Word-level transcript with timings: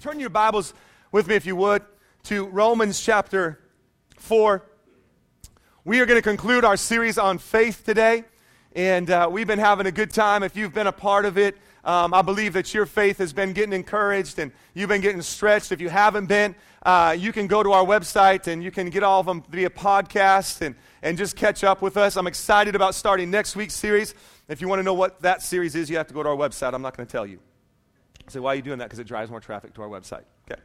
Turn 0.00 0.20
your 0.20 0.30
Bibles 0.30 0.74
with 1.10 1.26
me, 1.26 1.34
if 1.34 1.44
you 1.44 1.56
would, 1.56 1.82
to 2.22 2.46
Romans 2.46 3.00
chapter 3.00 3.58
4. 4.18 4.64
We 5.84 5.98
are 5.98 6.06
going 6.06 6.18
to 6.18 6.22
conclude 6.22 6.64
our 6.64 6.76
series 6.76 7.18
on 7.18 7.38
faith 7.38 7.82
today, 7.84 8.22
and 8.76 9.10
uh, 9.10 9.28
we've 9.28 9.48
been 9.48 9.58
having 9.58 9.86
a 9.86 9.90
good 9.90 10.12
time. 10.12 10.44
If 10.44 10.56
you've 10.56 10.72
been 10.72 10.86
a 10.86 10.92
part 10.92 11.24
of 11.24 11.36
it, 11.36 11.58
um, 11.82 12.14
I 12.14 12.22
believe 12.22 12.52
that 12.52 12.72
your 12.72 12.86
faith 12.86 13.18
has 13.18 13.32
been 13.32 13.52
getting 13.52 13.72
encouraged 13.72 14.38
and 14.38 14.52
you've 14.72 14.88
been 14.88 15.00
getting 15.00 15.22
stretched. 15.22 15.72
If 15.72 15.80
you 15.80 15.88
haven't 15.88 16.26
been, 16.26 16.54
uh, 16.84 17.16
you 17.18 17.32
can 17.32 17.48
go 17.48 17.64
to 17.64 17.72
our 17.72 17.84
website 17.84 18.46
and 18.46 18.62
you 18.62 18.70
can 18.70 18.90
get 18.90 19.02
all 19.02 19.18
of 19.18 19.26
them 19.26 19.42
via 19.50 19.68
podcast 19.68 20.60
and, 20.60 20.76
and 21.02 21.18
just 21.18 21.34
catch 21.34 21.64
up 21.64 21.82
with 21.82 21.96
us. 21.96 22.16
I'm 22.16 22.28
excited 22.28 22.76
about 22.76 22.94
starting 22.94 23.32
next 23.32 23.56
week's 23.56 23.74
series. 23.74 24.14
If 24.46 24.60
you 24.60 24.68
want 24.68 24.78
to 24.78 24.84
know 24.84 24.94
what 24.94 25.22
that 25.22 25.42
series 25.42 25.74
is, 25.74 25.90
you 25.90 25.96
have 25.96 26.06
to 26.06 26.14
go 26.14 26.22
to 26.22 26.28
our 26.28 26.36
website. 26.36 26.72
I'm 26.72 26.82
not 26.82 26.96
going 26.96 27.06
to 27.06 27.10
tell 27.10 27.26
you. 27.26 27.40
Say, 28.28 28.40
why 28.40 28.52
are 28.52 28.56
you 28.56 28.62
doing 28.62 28.78
that? 28.78 28.86
Because 28.86 28.98
it 28.98 29.06
drives 29.06 29.30
more 29.30 29.40
traffic 29.40 29.74
to 29.74 29.82
our 29.82 29.88
website. 29.88 30.24
Okay. 30.50 30.60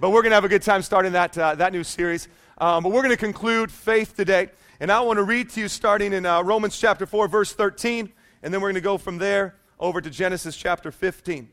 But 0.00 0.10
we're 0.10 0.22
going 0.22 0.32
to 0.32 0.36
have 0.36 0.44
a 0.44 0.48
good 0.48 0.62
time 0.62 0.82
starting 0.82 1.12
that, 1.12 1.38
uh, 1.38 1.54
that 1.54 1.72
new 1.72 1.84
series. 1.84 2.28
Um, 2.58 2.82
but 2.82 2.90
we're 2.90 3.02
going 3.02 3.10
to 3.10 3.16
conclude 3.16 3.70
faith 3.70 4.16
today. 4.16 4.50
And 4.80 4.90
I 4.90 5.00
want 5.02 5.18
to 5.18 5.22
read 5.22 5.50
to 5.50 5.60
you 5.60 5.68
starting 5.68 6.12
in 6.12 6.26
uh, 6.26 6.42
Romans 6.42 6.78
chapter 6.78 7.06
4, 7.06 7.28
verse 7.28 7.52
13. 7.52 8.12
And 8.42 8.52
then 8.52 8.60
we're 8.60 8.68
going 8.68 8.74
to 8.74 8.80
go 8.80 8.98
from 8.98 9.18
there 9.18 9.56
over 9.78 10.00
to 10.00 10.10
Genesis 10.10 10.56
chapter 10.56 10.90
15. 10.90 11.48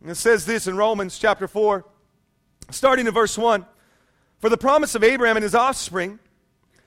And 0.00 0.10
it 0.10 0.16
says 0.16 0.46
this 0.46 0.66
in 0.66 0.76
Romans 0.76 1.18
chapter 1.18 1.48
4, 1.48 1.84
starting 2.70 3.06
in 3.06 3.14
verse 3.14 3.38
1 3.38 3.64
For 4.38 4.48
the 4.48 4.58
promise 4.58 4.94
of 4.94 5.02
Abraham 5.02 5.36
and 5.36 5.44
his 5.44 5.54
offspring, 5.54 6.18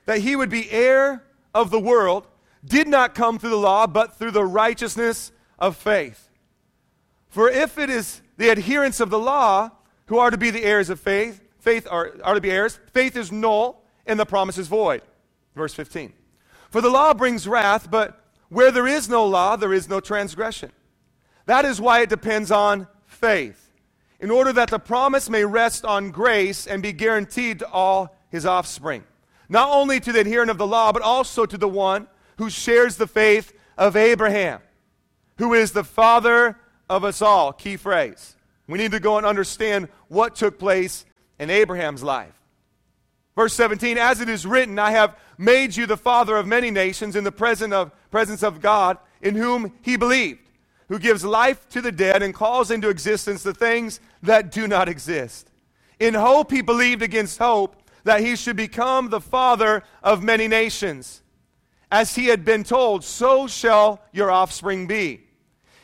that 0.06 0.20
he 0.20 0.36
would 0.36 0.50
be 0.50 0.70
heir 0.70 1.24
of 1.54 1.72
the 1.72 1.80
world, 1.80 2.28
did 2.64 2.88
not 2.88 3.16
come 3.16 3.40
through 3.40 3.50
the 3.52 3.58
law, 3.58 3.88
but 3.88 4.18
through 4.18 4.32
the 4.32 4.46
righteousness 4.46 5.32
of 5.58 5.76
faith. 5.76 6.29
For 7.30 7.50
if 7.50 7.78
it 7.78 7.90
is 7.90 8.22
the 8.38 8.50
adherents 8.50 9.00
of 9.00 9.10
the 9.10 9.20
law 9.20 9.72
who 10.08 10.18
are 10.18 10.32
to 10.32 10.38
be 10.38 10.50
the 10.50 10.64
heirs 10.64 10.90
of 10.90 11.00
faith, 11.00 11.42
faith 11.60 11.88
are, 11.90 12.14
are 12.24 12.34
to 12.34 12.42
be 12.42 12.52
heirs, 12.52 12.80
faith 12.94 13.16
is 13.16 13.32
null 13.32 13.84
and 14.06 14.20
the 14.20 14.26
promise 14.26 14.58
is 14.58 14.68
void. 14.68 15.02
Verse 15.56 15.74
15. 15.74 16.14
For 16.70 16.82
the 16.82 16.90
law 16.90 17.14
brings 17.14 17.48
wrath, 17.48 17.90
but 17.90 18.24
where 18.50 18.72
there 18.72 18.88
is 18.88 19.08
no 19.08 19.26
law, 19.26 19.56
there 19.56 19.74
is 19.74 19.88
no 19.88 20.00
transgression. 20.00 20.72
That 21.46 21.66
is 21.66 21.80
why 21.80 22.02
it 22.02 22.10
depends 22.10 22.52
on 22.52 22.88
faith, 23.06 23.72
in 24.20 24.32
order 24.32 24.54
that 24.54 24.70
the 24.70 24.80
promise 24.80 25.30
may 25.30 25.46
rest 25.46 25.86
on 25.86 26.12
grace 26.12 26.68
and 26.68 26.82
be 26.82 26.94
guaranteed 26.94 27.60
to 27.60 27.70
all 27.70 28.16
his 28.30 28.46
offspring. 28.46 29.04
Not 29.48 29.70
only 29.72 30.00
to 30.00 30.12
the 30.12 30.20
adherent 30.20 30.52
of 30.52 30.58
the 30.58 30.68
law, 30.68 30.92
but 30.92 31.02
also 31.02 31.46
to 31.46 31.58
the 31.58 31.68
one 31.68 32.08
who 32.38 32.50
shares 32.50 32.98
the 32.98 33.08
faith 33.08 33.52
of 33.78 33.96
Abraham, 33.96 34.62
who 35.38 35.54
is 35.54 35.72
the 35.72 35.84
father 35.84 36.58
of 36.90 37.04
us 37.04 37.22
all. 37.22 37.54
Key 37.54 37.78
phrase. 37.78 38.36
We 38.68 38.78
need 38.78 38.92
to 38.92 39.00
go 39.00 39.18
and 39.18 39.26
understand 39.26 39.90
what 40.08 40.36
took 40.36 40.60
place 40.60 41.06
in 41.40 41.50
Abraham's 41.50 42.04
life. 42.04 42.34
Verse 43.36 43.54
17, 43.54 43.98
as 43.98 44.20
it 44.20 44.28
is 44.28 44.46
written, 44.46 44.78
I 44.78 44.92
have 44.92 45.18
made 45.38 45.76
you 45.76 45.86
the 45.86 45.96
father 45.96 46.36
of 46.36 46.46
many 46.46 46.72
nations 46.72 47.16
in 47.16 47.24
the 47.24 47.32
presence 47.32 47.74
of, 47.74 47.92
presence 48.12 48.44
of 48.44 48.60
God, 48.60 48.98
in 49.22 49.36
whom 49.36 49.74
he 49.82 49.96
believed, 49.96 50.42
who 50.90 51.00
gives 51.00 51.24
life 51.24 51.68
to 51.70 51.82
the 51.82 51.92
dead 51.92 52.22
and 52.22 52.34
calls 52.34 52.70
into 52.70 52.90
existence 52.90 53.44
the 53.44 53.54
things 53.54 54.02
that 54.24 54.52
do 54.52 54.68
not 54.68 54.90
exist. 54.90 55.50
In 56.00 56.14
hope 56.16 56.52
he 56.52 56.62
believed 56.62 57.02
against 57.02 57.38
hope 57.38 57.76
that 58.04 58.22
he 58.22 58.36
should 58.36 58.56
become 58.56 59.10
the 59.10 59.22
father 59.22 59.84
of 60.04 60.22
many 60.24 60.48
nations. 60.48 61.22
As 61.92 62.16
he 62.16 62.26
had 62.26 62.46
been 62.46 62.64
told, 62.64 63.04
so 63.04 63.48
shall 63.48 64.02
your 64.12 64.32
offspring 64.32 64.86
be. 64.86 65.29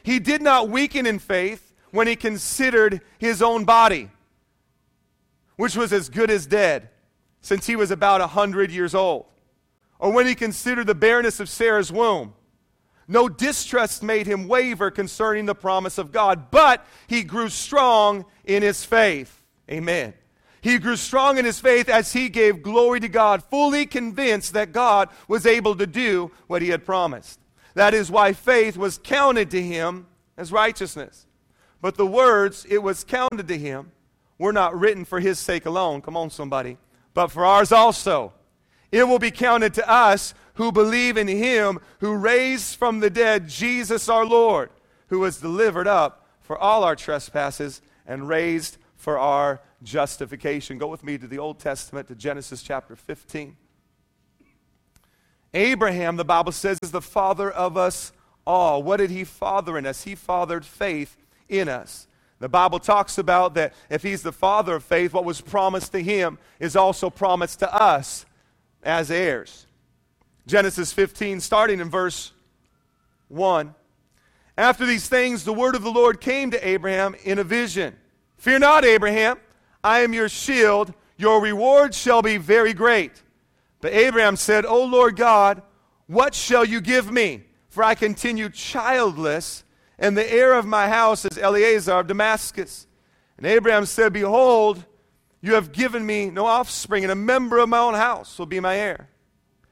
He 0.05 0.19
did 0.19 0.43
not 0.43 0.69
weaken 0.69 1.07
in 1.07 1.17
faith 1.17 1.73
when 1.89 2.05
he 2.05 2.16
considered 2.16 3.01
his 3.17 3.41
own 3.41 3.66
body, 3.66 4.11
which 5.55 5.75
was 5.75 5.91
as 5.91 6.09
good 6.09 6.29
as 6.29 6.45
dead, 6.45 6.89
since 7.41 7.66
he 7.66 7.75
was 7.75 7.89
about 7.89 8.21
a 8.21 8.27
hundred 8.27 8.69
years 8.69 8.93
old, 8.93 9.25
or 9.97 10.11
when 10.11 10.27
he 10.27 10.35
considered 10.35 10.85
the 10.85 10.93
barrenness 10.93 11.39
of 11.39 11.49
Sarah's 11.49 11.91
womb. 11.91 12.35
No 13.07 13.27
distrust 13.27 14.03
made 14.03 14.27
him 14.27 14.47
waver 14.47 14.91
concerning 14.91 15.47
the 15.47 15.55
promise 15.55 15.97
of 15.97 16.11
God, 16.11 16.51
but 16.51 16.85
he 17.07 17.23
grew 17.23 17.49
strong 17.49 18.25
in 18.43 18.61
his 18.61 18.85
faith. 18.85 19.43
Amen. 19.72 20.13
He 20.61 20.77
grew 20.77 20.97
strong 20.97 21.39
in 21.39 21.45
his 21.45 21.59
faith 21.59 21.89
as 21.89 22.13
he 22.13 22.29
gave 22.29 22.61
glory 22.61 22.99
to 22.99 23.09
God, 23.09 23.43
fully 23.43 23.87
convinced 23.87 24.53
that 24.53 24.72
God 24.72 25.09
was 25.27 25.47
able 25.47 25.75
to 25.75 25.87
do 25.87 26.29
what 26.45 26.61
he 26.61 26.69
had 26.69 26.85
promised. 26.85 27.39
That 27.75 27.94
is 27.94 28.09
why 28.09 28.34
faith 28.34 28.78
was 28.78 28.97
counted 28.97 29.52
to 29.52 29.62
him 29.62 30.08
as 30.38 30.52
righteousness. 30.52 31.28
But 31.81 31.96
the 31.96 32.06
words, 32.06 32.66
it 32.69 32.80
was 32.80 33.03
counted 33.03 33.47
to 33.47 33.58
him, 33.58 33.91
were 34.40 34.53
not 34.53 34.78
written 34.78 35.06
for 35.06 35.19
his 35.19 35.40
sake 35.40 35.66
alone. 35.66 36.02
Come 36.02 36.18
on, 36.18 36.30
somebody. 36.30 36.78
But 37.14 37.28
for 37.28 37.46
ours 37.46 37.72
also. 37.72 38.34
It 38.91 39.03
will 39.03 39.19
be 39.19 39.31
counted 39.31 39.74
to 39.75 39.90
us 39.90 40.34
who 40.56 40.72
believe 40.72 41.18
in 41.18 41.28
him 41.28 41.80
who 42.00 42.16
raised 42.16 42.78
from 42.78 43.02
the 43.02 43.09
dead 43.09 43.47
Jesus 43.47 44.09
our 44.09 44.25
Lord, 44.25 44.69
who 45.08 45.19
was 45.19 45.38
delivered 45.38 45.88
up 45.88 46.25
for 46.40 46.58
all 46.58 46.84
our 46.84 46.96
trespasses 46.96 47.81
and 48.08 48.28
raised 48.28 48.78
for 48.96 49.18
our 49.18 49.62
justification. 49.84 50.78
Go 50.78 50.88
with 50.88 51.03
me 51.03 51.18
to 51.18 51.28
the 51.28 51.40
Old 51.40 51.59
Testament, 51.59 52.08
to 52.08 52.16
Genesis 52.16 52.64
chapter 52.64 52.96
15. 52.96 53.58
Abraham, 55.55 56.17
the 56.17 56.25
Bible 56.25 56.51
says, 56.51 56.77
is 56.83 56.91
the 56.91 57.01
father 57.01 57.49
of 57.49 57.77
us 57.77 58.11
all. 58.45 58.83
What 58.83 58.97
did 58.97 59.09
he 59.09 59.23
father 59.23 59.77
in 59.77 59.85
us? 59.85 60.03
He 60.03 60.13
fathered 60.13 60.66
faith 60.66 61.17
in 61.47 61.69
us. 61.69 62.07
The 62.39 62.49
Bible 62.49 62.79
talks 62.79 63.17
about 63.17 63.53
that 63.53 63.73
if 63.89 64.03
he's 64.03 64.21
the 64.21 64.33
father 64.33 64.75
of 64.75 64.83
faith, 64.83 65.13
what 65.13 65.23
was 65.23 65.39
promised 65.39 65.93
to 65.93 66.03
him 66.03 66.38
is 66.59 66.75
also 66.75 67.09
promised 67.09 67.59
to 67.59 67.73
us 67.73 68.25
as 68.83 69.09
heirs. 69.09 69.66
Genesis 70.45 70.91
15, 70.91 71.39
starting 71.39 71.79
in 71.79 71.89
verse 71.89 72.33
1. 73.29 73.73
After 74.57 74.85
these 74.85 75.07
things, 75.07 75.45
the 75.45 75.53
word 75.53 75.75
of 75.75 75.83
the 75.83 75.91
Lord 75.91 76.19
came 76.19 76.51
to 76.51 76.67
Abraham 76.67 77.16
in 77.23 77.39
a 77.39 77.43
vision 77.43 77.95
Fear 78.37 78.59
not, 78.59 78.83
Abraham, 78.83 79.37
I 79.83 80.01
am 80.01 80.13
your 80.13 80.29
shield. 80.29 80.93
Your 81.17 81.41
reward 81.41 81.95
shall 81.95 82.22
be 82.22 82.35
very 82.35 82.73
great. 82.73 83.23
But 83.85 83.94
Abraham 83.94 84.35
said, 84.35 84.66
O 84.66 84.84
Lord 84.84 85.16
God, 85.16 85.62
what 86.07 86.34
shall 86.34 86.66
you 86.66 86.81
give 86.81 87.12
me? 87.12 87.44
For 87.69 87.84
I 87.84 87.94
continue 87.94 88.50
childless, 88.50 89.63
and 90.00 90.18
the 90.18 90.34
heir 90.34 90.53
of 90.53 90.66
my 90.66 90.88
house 90.88 91.23
is 91.23 91.38
Eliezer 91.38 91.91
of 91.91 92.07
Damascus. 92.07 92.88
And 93.38 93.46
Abraham 93.46 93.85
said, 93.85 94.12
Behold, 94.12 94.84
you 95.40 95.53
have 95.53 95.72
given 95.72 96.03
me 96.03 96.31
no 96.31 96.47
offspring, 96.47 97.03
and 97.03 97.12
a 97.12 97.16
member 97.16 97.59
of 97.59 97.69
my 97.69 97.78
own 97.78 97.94
house 97.94 98.40
will 98.40 98.47
be 98.47 98.59
my 98.59 98.75
heir. 98.75 99.07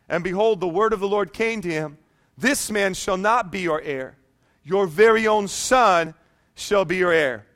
And 0.08 0.24
behold, 0.24 0.60
the 0.60 0.68
word 0.68 0.94
of 0.94 1.00
the 1.00 1.08
Lord 1.08 1.34
came 1.34 1.62
to 1.62 1.72
him 1.72 1.98
This 2.38 2.70
man 2.70 2.94
shall 2.94 3.18
not 3.18 3.52
be 3.52 3.62
your 3.62 3.82
heir, 3.82 4.16
your 4.64 4.86
very 4.86 5.26
own 5.26 5.48
son 5.48 6.14
shall 6.54 6.86
be 6.86 6.98
your 6.98 7.12
heir. 7.12 7.48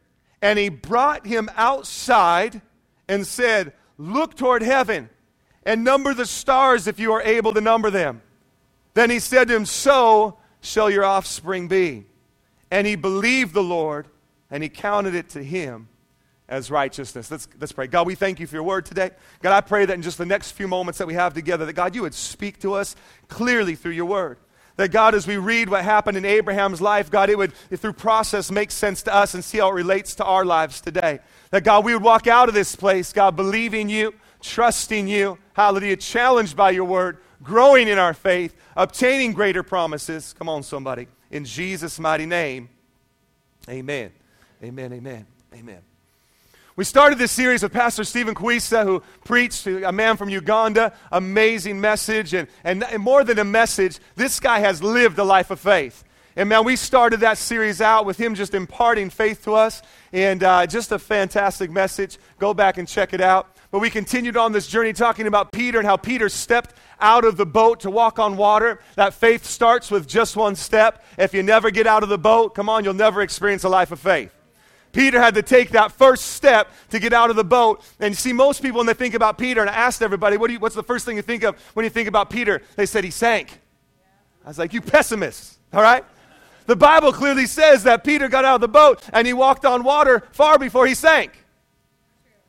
And 0.42 0.58
he 0.58 0.70
brought 0.70 1.28
him 1.28 1.52
outside 1.56 2.64
and 3.08 3.28
said, 3.28 3.74
Look 4.00 4.36
toward 4.36 4.64
heaven 4.64 5.12
and 5.68 5.84
number 5.84 6.14
the 6.14 6.26
stars 6.26 6.88
if 6.88 6.98
you 6.98 7.12
are 7.12 7.22
able 7.22 7.54
to 7.54 7.62
number 7.62 7.92
them. 7.92 8.22
Then 8.94 9.10
he 9.12 9.20
said 9.20 9.50
to 9.50 9.56
him, 9.56 9.66
So 9.66 10.40
shall 10.62 10.90
your 10.90 11.04
offspring 11.04 11.68
be. 11.68 12.06
And 12.72 12.88
he 12.88 12.96
believed 12.96 13.54
the 13.54 13.62
Lord, 13.62 14.08
and 14.50 14.64
he 14.64 14.70
counted 14.70 15.14
it 15.14 15.30
to 15.30 15.44
him 15.44 15.90
as 16.50 16.72
righteousness. 16.72 17.30
Let's, 17.30 17.48
let's 17.60 17.74
pray. 17.74 17.88
God, 17.88 18.08
we 18.08 18.16
thank 18.16 18.40
you 18.40 18.48
for 18.48 18.56
your 18.56 18.64
word 18.64 18.86
today. 18.86 19.12
God, 19.42 19.52
I 19.52 19.60
pray 19.62 19.86
that 19.86 19.94
in 19.94 20.02
just 20.02 20.18
the 20.18 20.26
next 20.26 20.52
few 20.52 20.70
moments 20.70 20.98
that 21.00 21.08
we 21.08 21.14
have 21.16 21.34
together, 21.34 21.66
that 21.66 21.74
God, 21.74 21.94
you 21.96 22.02
would 22.04 22.14
speak 22.14 22.60
to 22.60 22.74
us 22.74 22.96
clearly 23.28 23.76
through 23.76 23.92
your 23.92 24.06
word. 24.06 24.38
That 24.78 24.92
God, 24.92 25.16
as 25.16 25.28
we 25.28 25.38
read 25.38 25.70
what 25.70 25.84
happened 25.84 26.18
in 26.18 26.24
Abraham's 26.24 26.80
life, 26.80 27.12
God, 27.12 27.30
it 27.30 27.38
would, 27.38 27.54
through 27.54 27.94
process, 27.94 28.52
make 28.52 28.72
sense 28.72 29.02
to 29.04 29.14
us 29.14 29.34
and 29.34 29.44
see 29.44 29.58
how 29.58 29.70
it 29.70 29.74
relates 29.74 30.16
to 30.16 30.24
our 30.24 30.46
lives 30.46 30.80
today. 30.80 31.20
That 31.52 31.66
God, 31.66 31.84
we 31.84 31.94
would 31.94 32.04
walk 32.04 32.28
out 32.28 32.48
of 32.48 32.56
this 32.56 32.76
place, 32.76 33.12
God, 33.12 33.36
believing 33.36 33.90
you, 33.90 34.14
trusting 34.42 35.08
you, 35.08 35.38
hallelujah, 35.54 35.98
challenged 35.98 36.56
by 36.56 36.72
your 36.72 36.86
word, 36.86 37.18
growing 37.44 37.88
in 37.88 37.98
our 37.98 38.14
faith, 38.14 38.56
obtaining 38.76 39.34
greater 39.34 39.64
promises. 39.64 40.34
Come 40.38 40.50
on, 40.50 40.64
somebody. 40.64 41.08
In 41.32 41.46
Jesus' 41.46 42.00
mighty 42.00 42.26
name, 42.26 42.70
amen. 43.70 44.12
Amen, 44.64 44.94
amen, 44.94 45.26
amen. 45.54 45.82
We 46.78 46.84
started 46.84 47.18
this 47.18 47.32
series 47.32 47.64
with 47.64 47.74
Pastor 47.74 48.04
Stephen 48.04 48.36
Kwisa, 48.36 48.84
who 48.84 49.02
preached 49.26 49.66
a 49.66 49.92
man 49.92 50.16
from 50.16 50.30
Uganda. 50.30 50.94
Amazing 51.12 51.82
message. 51.82 52.36
And, 52.36 52.48
and, 52.64 52.84
and 52.84 53.02
more 53.02 53.24
than 53.24 53.40
a 53.40 53.44
message, 53.44 53.98
this 54.16 54.40
guy 54.40 54.60
has 54.60 54.84
lived 54.84 55.18
a 55.18 55.24
life 55.24 55.50
of 55.50 55.60
faith. 55.60 56.04
And 56.36 56.50
man, 56.50 56.66
we 56.66 56.76
started 56.76 57.22
that 57.22 57.40
series 57.40 57.82
out 57.82 58.06
with 58.06 58.20
him 58.20 58.36
just 58.36 58.54
imparting 58.54 59.10
faith 59.10 59.44
to 59.46 59.56
us. 59.56 59.82
And 60.14 60.44
uh, 60.44 60.68
just 60.68 60.92
a 60.92 61.00
fantastic 61.00 61.72
message. 61.72 62.20
Go 62.38 62.54
back 62.54 62.78
and 62.78 62.88
check 62.88 63.12
it 63.12 63.22
out. 63.22 63.57
But 63.70 63.80
we 63.80 63.90
continued 63.90 64.38
on 64.38 64.54
this 64.54 64.68
journey 64.68 64.94
talking 64.94 65.28
about 65.28 65.52
Peter 65.52 65.78
and 65.78 65.88
how 65.88 65.98
Peter 65.98 66.30
stepped 66.30 66.74
out 67.00 67.26
of 67.26 67.36
the 67.36 67.46
boat 67.46 67.82
to 67.82 67.92
walk 67.92 68.18
on 68.18 68.38
water. 68.38 68.80
That 68.96 69.14
faith 69.14 69.46
starts 69.46 69.92
with 69.92 70.08
just 70.08 70.38
one 70.38 70.56
step. 70.56 71.04
If 71.18 71.34
you 71.34 71.44
never 71.44 71.70
get 71.70 71.86
out 71.86 72.02
of 72.02 72.10
the 72.10 72.18
boat, 72.18 72.56
come 72.56 72.70
on, 72.70 72.84
you'll 72.84 72.94
never 72.94 73.22
experience 73.22 73.64
a 73.66 73.70
life 73.70 73.92
of 73.92 74.00
faith. 74.00 74.34
Peter 74.94 75.20
had 75.20 75.36
to 75.36 75.44
take 75.44 75.72
that 75.72 75.92
first 75.92 76.26
step 76.26 76.70
to 76.90 77.00
get 77.00 77.14
out 77.14 77.30
of 77.30 77.36
the 77.36 77.44
boat. 77.44 77.84
And 78.00 78.14
you 78.14 78.16
see, 78.16 78.34
most 78.34 78.62
people, 78.62 78.78
when 78.78 78.88
they 78.88 78.94
think 78.94 79.14
about 79.14 79.38
Peter, 79.38 79.62
and 79.62 79.70
I 79.70 79.74
asked 79.74 80.02
everybody, 80.02 80.38
what 80.38 80.50
you, 80.50 80.60
what's 80.60 80.76
the 80.76 80.82
first 80.82 81.06
thing 81.06 81.18
you 81.18 81.22
think 81.22 81.44
of 81.44 81.60
when 81.74 81.84
you 81.84 81.90
think 81.90 82.08
about 82.08 82.30
Peter? 82.30 82.62
They 82.78 82.86
said 82.86 83.04
he 83.04 83.12
sank. 83.12 83.60
I 84.46 84.48
was 84.48 84.58
like, 84.58 84.74
you 84.74 84.82
pessimists, 84.82 85.60
all 85.74 85.82
right? 85.82 86.06
The 86.68 86.76
Bible 86.76 87.12
clearly 87.12 87.46
says 87.48 87.84
that 87.84 88.04
Peter 88.04 88.28
got 88.30 88.46
out 88.46 88.56
of 88.56 88.62
the 88.62 88.68
boat 88.70 89.04
and 89.12 89.28
he 89.28 89.34
walked 89.34 89.66
on 89.66 89.84
water 89.84 90.24
far 90.32 90.58
before 90.58 90.88
he 90.88 90.96
sank. 90.96 91.32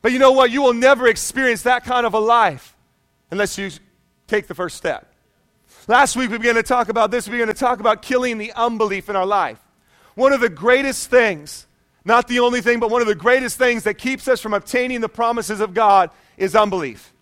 But 0.00 0.12
you 0.12 0.18
know 0.18 0.32
what? 0.32 0.50
You 0.50 0.62
will 0.62 0.74
never 0.74 1.08
experience 1.08 1.62
that 1.62 1.84
kind 1.84 2.06
of 2.06 2.14
a 2.14 2.20
life 2.20 2.76
unless 3.30 3.58
you 3.58 3.70
take 4.26 4.46
the 4.46 4.54
first 4.54 4.76
step. 4.76 5.12
Last 5.86 6.16
week 6.16 6.30
we 6.30 6.38
began 6.38 6.54
to 6.54 6.62
talk 6.62 6.88
about 6.88 7.10
this. 7.10 7.26
We 7.26 7.32
began 7.32 7.48
to 7.48 7.54
talk 7.54 7.80
about 7.80 8.02
killing 8.02 8.38
the 8.38 8.52
unbelief 8.52 9.08
in 9.08 9.16
our 9.16 9.26
life. 9.26 9.58
One 10.14 10.32
of 10.32 10.40
the 10.40 10.48
greatest 10.48 11.10
things, 11.10 11.66
not 12.04 12.28
the 12.28 12.40
only 12.40 12.60
thing, 12.60 12.78
but 12.78 12.90
one 12.90 13.00
of 13.00 13.08
the 13.08 13.14
greatest 13.14 13.56
things 13.56 13.84
that 13.84 13.94
keeps 13.94 14.28
us 14.28 14.40
from 14.40 14.52
obtaining 14.52 15.00
the 15.00 15.08
promises 15.08 15.60
of 15.60 15.74
God 15.74 16.10
is 16.36 16.54
unbelief. 16.54 17.12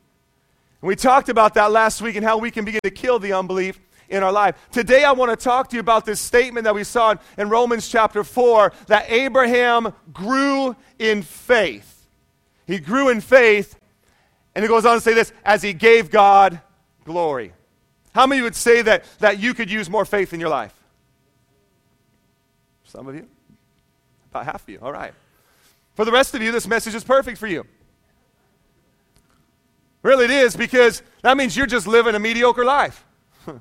And 0.83 0.89
we 0.89 0.97
talked 0.97 1.29
about 1.29 1.55
that 1.55 1.71
last 1.71 2.03
week 2.03 2.17
and 2.17 2.25
how 2.25 2.39
we 2.39 2.51
can 2.51 2.65
begin 2.65 2.81
to 2.85 2.91
kill 2.91 3.19
the 3.19 3.33
unbelief 3.33 3.81
in 4.09 4.23
our 4.23 4.33
life. 4.33 4.57
Today, 4.71 5.05
I 5.05 5.13
want 5.13 5.31
to 5.31 5.37
talk 5.37 5.69
to 5.71 5.77
you 5.77 5.81
about 5.81 6.05
this 6.05 6.21
statement 6.21 6.65
that 6.65 6.75
we 6.75 6.85
saw 6.85 7.15
in 7.39 7.49
Romans 7.49 7.89
chapter 7.89 8.23
4 8.25 8.73
that 8.89 9.11
Abraham 9.11 9.93
grew 10.13 10.77
in 10.99 11.23
faith. 11.23 11.96
He 12.67 12.79
grew 12.79 13.09
in 13.09 13.21
faith, 13.21 13.79
and 14.55 14.65
he 14.65 14.69
goes 14.69 14.85
on 14.85 14.97
to 14.97 15.01
say 15.01 15.15
this 15.15 15.33
as 15.45 15.63
he 15.63 15.73
gave 15.73 16.11
God 16.11 16.61
glory. 17.05 17.53
How 18.15 18.27
many 18.27 18.43
would 18.43 18.57
say 18.57 18.83
that, 18.83 19.05
that 19.21 19.39
you 19.39 19.55
could 19.55 19.71
use 19.71 19.89
more 19.89 20.05
faith 20.05 20.33
in 20.33 20.41
your 20.41 20.49
life? 20.49 20.75
Some 22.85 23.07
of 23.07 23.15
you? 23.15 23.27
About 24.31 24.47
half 24.47 24.63
of 24.63 24.69
you. 24.69 24.79
All 24.81 24.93
right. 24.93 25.13
For 25.95 26.05
the 26.05 26.13
rest 26.13 26.35
of 26.35 26.43
you, 26.43 26.51
this 26.51 26.67
message 26.67 26.95
is 26.95 27.05
perfect 27.05 27.39
for 27.39 27.47
you. 27.47 27.67
Really, 30.03 30.25
it 30.25 30.31
is 30.31 30.57
because 30.57 31.03
that 31.23 31.37
means 31.37 31.57
you're 31.57 31.67
just 31.67 31.87
living 31.87 32.15
a 32.15 32.19
mediocre 32.19 32.65
life. 32.65 33.05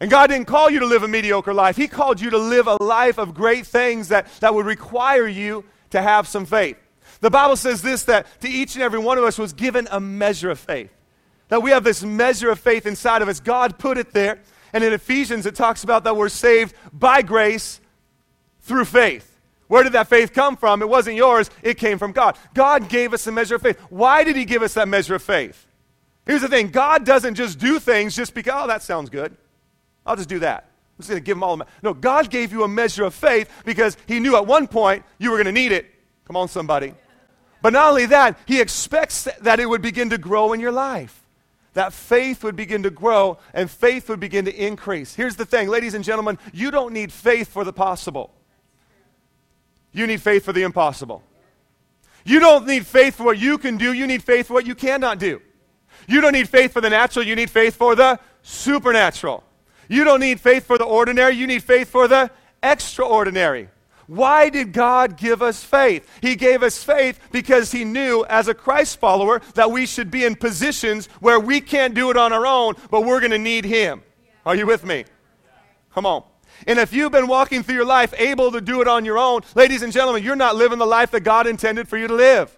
And 0.00 0.10
God 0.10 0.26
didn't 0.26 0.46
call 0.46 0.68
you 0.68 0.80
to 0.80 0.86
live 0.86 1.04
a 1.04 1.08
mediocre 1.08 1.54
life. 1.54 1.76
He 1.76 1.86
called 1.88 2.20
you 2.20 2.28
to 2.30 2.36
live 2.36 2.66
a 2.66 2.82
life 2.82 3.16
of 3.16 3.32
great 3.32 3.64
things 3.64 4.08
that, 4.08 4.26
that 4.40 4.52
would 4.52 4.66
require 4.66 5.26
you 5.26 5.64
to 5.90 6.02
have 6.02 6.26
some 6.26 6.44
faith. 6.44 6.76
The 7.24 7.30
Bible 7.30 7.56
says 7.56 7.80
this 7.80 8.02
that 8.02 8.26
to 8.42 8.50
each 8.50 8.74
and 8.74 8.82
every 8.82 8.98
one 8.98 9.16
of 9.16 9.24
us 9.24 9.38
was 9.38 9.54
given 9.54 9.88
a 9.90 9.98
measure 9.98 10.50
of 10.50 10.58
faith. 10.58 10.92
That 11.48 11.62
we 11.62 11.70
have 11.70 11.82
this 11.82 12.02
measure 12.02 12.50
of 12.50 12.60
faith 12.60 12.84
inside 12.84 13.22
of 13.22 13.30
us. 13.30 13.40
God 13.40 13.78
put 13.78 13.96
it 13.96 14.12
there. 14.12 14.40
And 14.74 14.84
in 14.84 14.92
Ephesians, 14.92 15.46
it 15.46 15.54
talks 15.54 15.84
about 15.84 16.04
that 16.04 16.18
we're 16.18 16.28
saved 16.28 16.74
by 16.92 17.22
grace 17.22 17.80
through 18.60 18.84
faith. 18.84 19.40
Where 19.68 19.82
did 19.82 19.94
that 19.94 20.08
faith 20.08 20.34
come 20.34 20.54
from? 20.54 20.82
It 20.82 20.88
wasn't 20.90 21.16
yours, 21.16 21.48
it 21.62 21.78
came 21.78 21.96
from 21.96 22.12
God. 22.12 22.36
God 22.52 22.90
gave 22.90 23.14
us 23.14 23.26
a 23.26 23.32
measure 23.32 23.54
of 23.54 23.62
faith. 23.62 23.80
Why 23.88 24.22
did 24.22 24.36
He 24.36 24.44
give 24.44 24.60
us 24.60 24.74
that 24.74 24.86
measure 24.86 25.14
of 25.14 25.22
faith? 25.22 25.66
Here's 26.26 26.42
the 26.42 26.48
thing 26.48 26.68
God 26.68 27.06
doesn't 27.06 27.36
just 27.36 27.58
do 27.58 27.78
things 27.78 28.14
just 28.14 28.34
because, 28.34 28.52
oh, 28.54 28.66
that 28.66 28.82
sounds 28.82 29.08
good. 29.08 29.34
I'll 30.04 30.16
just 30.16 30.28
do 30.28 30.40
that. 30.40 30.64
I'm 30.64 30.98
just 30.98 31.08
going 31.08 31.22
to 31.22 31.24
give 31.24 31.36
them 31.36 31.42
all. 31.42 31.58
A 31.58 31.66
no, 31.82 31.94
God 31.94 32.28
gave 32.28 32.52
you 32.52 32.64
a 32.64 32.68
measure 32.68 33.04
of 33.04 33.14
faith 33.14 33.48
because 33.64 33.96
He 34.06 34.20
knew 34.20 34.36
at 34.36 34.46
one 34.46 34.68
point 34.68 35.04
you 35.16 35.30
were 35.30 35.38
going 35.38 35.46
to 35.46 35.52
need 35.52 35.72
it. 35.72 35.86
Come 36.26 36.36
on, 36.36 36.48
somebody. 36.48 36.92
But 37.64 37.72
not 37.72 37.88
only 37.88 38.04
that, 38.04 38.38
He 38.44 38.60
expects 38.60 39.26
that 39.40 39.58
it 39.58 39.64
would 39.64 39.80
begin 39.80 40.10
to 40.10 40.18
grow 40.18 40.52
in 40.52 40.60
your 40.60 40.70
life. 40.70 41.22
That 41.72 41.94
faith 41.94 42.44
would 42.44 42.56
begin 42.56 42.82
to 42.82 42.90
grow 42.90 43.38
and 43.54 43.70
faith 43.70 44.10
would 44.10 44.20
begin 44.20 44.44
to 44.44 44.54
increase. 44.54 45.14
Here's 45.14 45.36
the 45.36 45.46
thing, 45.46 45.70
ladies 45.70 45.94
and 45.94 46.04
gentlemen, 46.04 46.38
you 46.52 46.70
don't 46.70 46.92
need 46.92 47.10
faith 47.10 47.48
for 47.48 47.64
the 47.64 47.72
possible. 47.72 48.34
You 49.92 50.06
need 50.06 50.20
faith 50.20 50.44
for 50.44 50.52
the 50.52 50.60
impossible. 50.60 51.22
You 52.26 52.38
don't 52.38 52.66
need 52.66 52.86
faith 52.86 53.14
for 53.14 53.24
what 53.24 53.38
you 53.38 53.56
can 53.56 53.78
do, 53.78 53.94
you 53.94 54.06
need 54.06 54.22
faith 54.22 54.48
for 54.48 54.52
what 54.52 54.66
you 54.66 54.74
cannot 54.74 55.18
do. 55.18 55.40
You 56.06 56.20
don't 56.20 56.32
need 56.32 56.50
faith 56.50 56.70
for 56.70 56.82
the 56.82 56.90
natural, 56.90 57.24
you 57.24 57.34
need 57.34 57.48
faith 57.48 57.76
for 57.76 57.94
the 57.94 58.20
supernatural. 58.42 59.42
You 59.88 60.04
don't 60.04 60.20
need 60.20 60.38
faith 60.38 60.66
for 60.66 60.76
the 60.76 60.84
ordinary, 60.84 61.34
you 61.34 61.46
need 61.46 61.62
faith 61.62 61.88
for 61.88 62.08
the 62.08 62.30
extraordinary. 62.62 63.70
Why 64.06 64.50
did 64.50 64.72
God 64.72 65.16
give 65.16 65.42
us 65.42 65.64
faith? 65.64 66.08
He 66.20 66.36
gave 66.36 66.62
us 66.62 66.82
faith 66.82 67.18
because 67.32 67.72
He 67.72 67.84
knew 67.84 68.24
as 68.28 68.48
a 68.48 68.54
Christ 68.54 69.00
follower 69.00 69.40
that 69.54 69.70
we 69.70 69.86
should 69.86 70.10
be 70.10 70.24
in 70.24 70.36
positions 70.36 71.06
where 71.20 71.40
we 71.40 71.60
can't 71.60 71.94
do 71.94 72.10
it 72.10 72.16
on 72.16 72.32
our 72.32 72.46
own, 72.46 72.74
but 72.90 73.02
we're 73.02 73.20
going 73.20 73.32
to 73.32 73.38
need 73.38 73.64
Him. 73.64 74.02
Are 74.44 74.54
you 74.54 74.66
with 74.66 74.84
me? 74.84 75.04
Come 75.94 76.06
on. 76.06 76.24
And 76.66 76.78
if 76.78 76.92
you've 76.92 77.12
been 77.12 77.26
walking 77.26 77.62
through 77.62 77.74
your 77.74 77.84
life 77.84 78.14
able 78.16 78.52
to 78.52 78.60
do 78.60 78.80
it 78.80 78.88
on 78.88 79.04
your 79.04 79.18
own, 79.18 79.42
ladies 79.54 79.82
and 79.82 79.92
gentlemen, 79.92 80.22
you're 80.22 80.36
not 80.36 80.56
living 80.56 80.78
the 80.78 80.86
life 80.86 81.10
that 81.12 81.20
God 81.20 81.46
intended 81.46 81.88
for 81.88 81.96
you 81.96 82.06
to 82.06 82.14
live. 82.14 82.56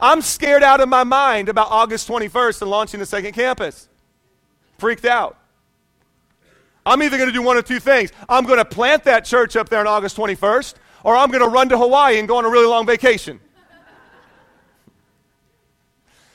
I'm 0.00 0.22
scared 0.22 0.62
out 0.62 0.80
of 0.80 0.88
my 0.88 1.04
mind 1.04 1.48
about 1.48 1.68
August 1.70 2.08
21st 2.08 2.62
and 2.62 2.70
launching 2.70 3.00
the 3.00 3.06
second 3.06 3.32
campus. 3.32 3.88
Freaked 4.78 5.04
out. 5.04 5.36
I'm 6.84 7.02
either 7.02 7.16
going 7.16 7.28
to 7.28 7.32
do 7.32 7.42
one 7.42 7.56
of 7.56 7.64
two 7.64 7.80
things. 7.80 8.12
I'm 8.28 8.44
going 8.44 8.58
to 8.58 8.64
plant 8.64 9.04
that 9.04 9.24
church 9.24 9.56
up 9.56 9.68
there 9.68 9.80
on 9.80 9.86
August 9.86 10.16
21st, 10.16 10.74
or 11.04 11.16
I'm 11.16 11.30
going 11.30 11.42
to 11.42 11.48
run 11.48 11.68
to 11.68 11.78
Hawaii 11.78 12.18
and 12.18 12.26
go 12.26 12.36
on 12.36 12.44
a 12.44 12.48
really 12.48 12.66
long 12.66 12.86
vacation. 12.86 13.40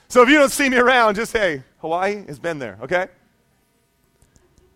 so 0.08 0.22
if 0.22 0.30
you 0.30 0.38
don't 0.38 0.52
see 0.52 0.70
me 0.70 0.78
around, 0.78 1.16
just 1.16 1.32
say, 1.32 1.64
Hawaii 1.80 2.26
has 2.28 2.40
been 2.40 2.60
there, 2.60 2.78
okay? 2.82 3.08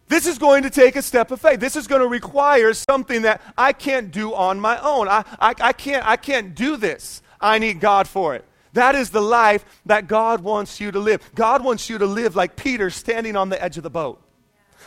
This 0.08 0.26
is 0.26 0.38
going 0.38 0.64
to 0.64 0.70
take 0.70 0.98
a 0.98 1.02
step 1.02 1.32
of 1.32 1.40
faith. 1.40 1.62
This 1.62 1.78
is 1.78 1.88
going 1.88 2.02
to 2.02 2.08
require 2.08 2.74
something 2.74 3.22
that 3.22 3.42
I 3.58 3.72
can't 3.72 4.12
do 4.12 4.34
on 4.34 4.60
my 4.60 4.78
own. 4.82 5.08
I, 5.08 5.24
I, 5.40 5.56
I, 5.62 5.72
can't, 5.74 6.06
I 6.06 6.18
can't 6.18 6.54
do 6.54 6.76
this. 6.76 7.22
I 7.40 7.60
need 7.60 7.80
God 7.80 8.10
for 8.10 8.36
it. 8.36 8.44
That 8.74 8.96
is 8.96 9.10
the 9.10 9.22
life 9.22 9.64
that 9.86 10.08
God 10.08 10.42
wants 10.42 10.82
you 10.82 10.92
to 10.92 11.00
live. 11.00 11.22
God 11.34 11.64
wants 11.64 11.90
you 11.90 11.98
to 11.98 12.06
live 12.06 12.36
like 12.36 12.58
Peter 12.58 12.90
standing 12.90 13.38
on 13.38 13.48
the 13.50 13.62
edge 13.62 13.78
of 13.78 13.84
the 13.84 13.90
boat. 13.90 14.21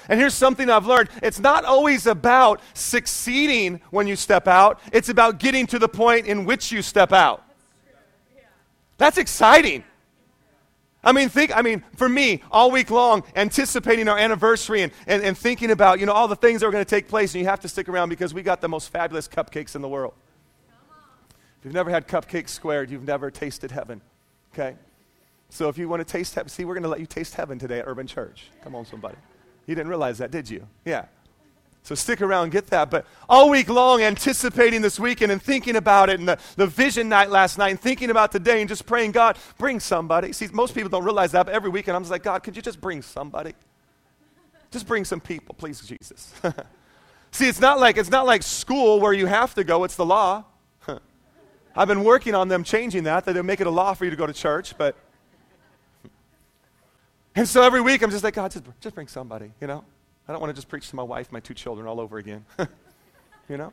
And 0.09 0.21
here's 0.21 0.35
something 0.35 0.69
I've 0.71 0.87
learned 0.87 1.09
it's 1.23 1.41
not 1.41 1.65
always 1.65 2.07
about 2.07 2.61
succeeding 2.75 3.81
when 3.91 4.07
you 4.07 4.17
step 4.17 4.47
out, 4.47 4.81
it's 4.93 5.09
about 5.09 5.39
getting 5.39 5.67
to 5.69 5.79
the 5.79 5.89
point 5.89 6.27
in 6.27 6.45
which 6.45 6.73
you 6.73 6.83
step 6.83 7.13
out. 7.13 7.43
That's 8.99 9.19
exciting. 9.19 9.85
I 11.03 11.13
mean, 11.13 11.29
think, 11.29 11.55
I 11.55 11.61
mean, 11.61 11.85
for 11.97 12.09
me, 12.09 12.43
all 12.51 12.71
week 12.71 12.91
long, 12.91 13.25
anticipating 13.37 14.09
our 14.09 14.17
anniversary 14.17 14.83
and, 14.83 14.93
and, 15.07 15.23
and 15.23 15.37
thinking 15.37 15.71
about, 15.71 16.01
you 16.01 16.07
know, 16.07 16.13
all 16.13 16.29
the 16.29 16.37
things 16.37 16.61
that 16.61 16.67
are 16.67 16.71
going 16.71 16.85
to 16.85 16.89
take 16.89 17.09
place, 17.09 17.35
and 17.35 17.43
you 17.43 17.49
have 17.49 17.61
to 17.61 17.69
stick 17.69 17.89
around 17.89 18.09
because 18.09 18.33
we 18.33 18.43
got 18.43 18.63
the 18.63 18.69
most 18.69 18.89
fabulous 18.89 19.29
cupcakes 19.29 19.75
in 19.75 19.83
the 19.83 19.89
world. 19.89 20.15
If 21.59 21.67
you've 21.67 21.75
never 21.75 21.91
had 21.91 22.09
cupcakes 22.09 22.49
squared, 22.51 22.91
you've 22.91 23.07
never 23.07 23.31
tasted 23.31 23.71
heaven. 23.71 24.01
Okay? 24.55 24.77
So 25.51 25.69
if 25.69 25.77
you 25.77 25.89
want 25.89 26.01
to 26.01 26.11
taste 26.11 26.35
heaven, 26.35 26.49
see, 26.49 26.65
we're 26.65 26.75
going 26.75 26.85
to 26.85 26.89
let 26.89 27.01
you 27.01 27.07
taste 27.07 27.35
heaven 27.35 27.59
today 27.59 27.81
at 27.81 27.87
Urban 27.87 28.07
Church. 28.07 28.47
Come 28.63 28.75
on, 28.75 28.87
somebody. 28.87 29.17
You 29.67 29.75
didn't 29.75 29.89
realize 29.89 30.19
that, 30.19 30.31
did 30.31 30.49
you? 30.51 30.67
Yeah. 30.85 31.07
So 31.85 31.95
stick 31.95 32.23
around, 32.23 32.51
get 32.51 32.69
that. 32.69 32.91
But 32.91 33.05
all 33.29 33.51
week 33.51 33.69
long, 33.69 34.01
anticipating 34.01 34.81
this 34.81 34.99
weekend 34.99 35.31
and 35.31 35.43
thinking 35.43 35.77
about 35.77 36.09
it, 36.09 36.19
and 36.19 36.27
the, 36.27 36.39
the 36.57 36.67
vision 36.67 37.11
night 37.11 37.29
last 37.29 37.59
night, 37.59 37.69
and 37.69 37.81
thinking 37.81 38.09
about 38.09 38.33
today, 38.33 38.61
and 38.61 38.69
just 38.69 38.87
praying, 38.87 39.13
God, 39.13 39.37
bring 39.59 39.81
somebody. 39.81 40.33
See, 40.33 40.49
most 40.51 40.75
people 40.75 40.89
don't 40.89 41.05
realize 41.05 41.33
that, 41.33 41.45
but 41.45 41.55
every 41.55 41.69
weekend 41.69 41.95
I'm 41.95 42.03
just 42.03 42.11
like, 42.11 42.23
God, 42.23 42.43
could 42.43 42.57
you 42.57 42.63
just 42.63 42.81
bring 42.81 43.03
somebody? 43.03 43.53
Just 44.71 44.87
bring 44.87 45.05
some 45.05 45.21
people, 45.21 45.55
please, 45.55 45.81
Jesus. 45.83 46.33
See, 47.31 47.49
it's 47.49 47.61
not 47.61 47.79
like 47.79 47.99
it's 47.99 48.11
not 48.11 48.25
like 48.25 48.43
school 48.43 48.99
where 48.99 49.13
you 49.13 49.27
have 49.27 49.55
to 49.55 49.63
go, 49.63 49.85
it's 49.85 49.97
the 49.97 50.07
law. 50.07 50.45
I've 51.77 51.89
been 51.89 52.03
working 52.03 52.35
on 52.35 52.49
them 52.49 52.65
changing 52.65 53.05
that, 53.05 53.27
that 53.27 53.35
they'll 53.35 53.43
make 53.43 53.61
it 53.61 53.67
a 53.67 53.71
law 53.71 53.93
for 53.93 54.05
you 54.05 54.11
to 54.11 54.17
go 54.17 54.27
to 54.27 54.33
church, 54.33 54.79
but 54.79 54.97
and 57.35 57.49
so 57.49 57.63
every 57.63 57.81
week 57.81 58.03
I'm 58.03 58.11
just 58.11 58.25
like, 58.25 58.35
God, 58.35 58.51
just, 58.51 58.65
just 58.81 58.95
bring 58.95 59.09
somebody, 59.09 59.53
you 59.61 59.67
know? 59.67 59.85
I 60.29 60.33
don't 60.33 60.41
want 60.41 60.51
to 60.51 60.55
just 60.55 60.69
preach 60.69 60.89
to 60.91 60.97
my 60.97 61.03
wife, 61.03 61.31
my 61.33 61.41
two 61.41 61.55
children 61.55 61.87
all 61.87 62.01
over 62.01 62.19
again, 62.19 62.45
you 63.49 63.57
know? 63.57 63.73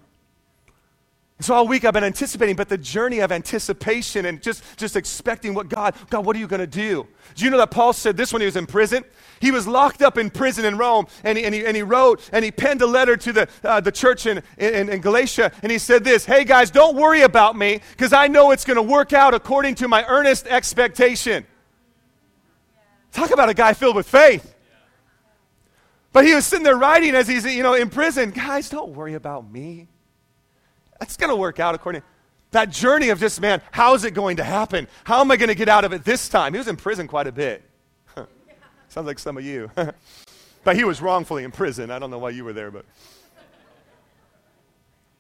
And 1.42 1.46
so 1.48 1.56
all 1.56 1.68
week 1.68 1.86
I've 1.86 1.94
been 1.96 2.04
anticipating, 2.04 2.56
but 2.56 2.70
the 2.70 2.78
journey 2.78 3.18
of 3.18 3.32
anticipation 3.32 4.28
and 4.28 4.40
just, 4.44 4.64
just 4.78 4.96
expecting 4.96 5.56
what 5.56 5.70
God, 5.70 5.96
God, 6.12 6.24
what 6.24 6.36
are 6.36 6.40
you 6.40 6.46
going 6.46 6.60
to 6.60 6.68
do? 6.68 7.08
Do 7.34 7.44
you 7.44 7.50
know 7.50 7.58
that 7.58 7.72
Paul 7.72 7.94
said 7.94 8.16
this 8.16 8.32
when 8.32 8.42
he 8.42 8.46
was 8.46 8.56
in 8.56 8.68
prison? 8.68 9.04
He 9.40 9.50
was 9.50 9.68
locked 9.68 10.04
up 10.04 10.20
in 10.20 10.30
prison 10.30 10.66
in 10.66 10.78
Rome, 10.78 11.08
and 11.24 11.40
he, 11.40 11.44
and 11.44 11.56
he, 11.56 11.66
and 11.66 11.76
he 11.76 11.82
wrote 11.82 12.30
and 12.32 12.46
he 12.46 12.52
penned 12.52 12.84
a 12.84 12.86
letter 12.86 13.18
to 13.18 13.34
the, 13.34 13.50
uh, 13.64 13.80
the 13.80 13.92
church 13.92 14.28
in, 14.28 14.44
in, 14.60 14.88
in 14.88 15.02
Galatia, 15.02 15.52
and 15.64 15.72
he 15.72 15.80
said 15.80 16.04
this 16.04 16.26
Hey 16.26 16.44
guys, 16.44 16.70
don't 16.70 16.96
worry 16.96 17.22
about 17.22 17.58
me, 17.58 17.82
because 17.90 18.14
I 18.14 18.28
know 18.28 18.52
it's 18.52 18.64
going 18.64 18.78
to 18.78 18.84
work 18.84 19.12
out 19.12 19.34
according 19.34 19.74
to 19.76 19.88
my 19.88 20.06
earnest 20.06 20.46
expectation. 20.46 21.48
Talk 23.22 23.30
about 23.30 23.50
a 23.50 23.54
guy 23.54 23.74
filled 23.74 23.96
with 23.96 24.10
faith. 24.10 24.56
But 26.12 26.26
he 26.26 26.34
was 26.34 26.44
sitting 26.44 26.64
there 26.64 26.76
writing 26.76 27.14
as 27.14 27.28
he's, 27.28 27.46
you 27.46 27.62
know, 27.62 27.76
in 27.76 27.92
prison. 27.92 28.32
Guys, 28.32 28.68
don't 28.68 28.96
worry 28.96 29.14
about 29.14 29.48
me. 29.48 29.88
That's 31.00 31.18
going 31.18 31.30
to 31.30 31.36
work 31.36 31.60
out 31.60 31.76
according. 31.76 32.02
That 32.50 32.72
journey 32.72 33.10
of 33.10 33.20
just, 33.20 33.40
man, 33.40 33.62
how's 33.70 34.06
it 34.06 34.16
going 34.16 34.38
to 34.38 34.44
happen? 34.44 34.88
How 35.04 35.22
am 35.22 35.30
I 35.30 35.38
going 35.38 35.50
to 35.50 35.56
get 35.56 35.70
out 35.70 35.86
of 35.86 35.94
it 35.94 36.04
this 36.04 36.30
time? 36.30 36.56
He 36.56 36.58
was 36.58 36.68
in 36.68 36.78
prison 36.78 37.08
quite 37.08 37.28
a 37.28 37.32
bit. 37.32 37.62
Sounds 38.90 39.06
like 39.06 39.20
some 39.20 39.38
of 39.38 39.46
you. 39.46 39.70
but 40.64 40.76
he 40.76 40.84
was 40.84 41.00
wrongfully 41.00 41.44
in 41.44 41.52
prison. 41.52 41.92
I 41.92 42.00
don't 42.00 42.10
know 42.10 42.18
why 42.18 42.32
you 42.32 42.44
were 42.44 42.54
there, 42.54 42.72
but. 42.72 42.86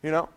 You 0.01 0.09
know? 0.09 0.27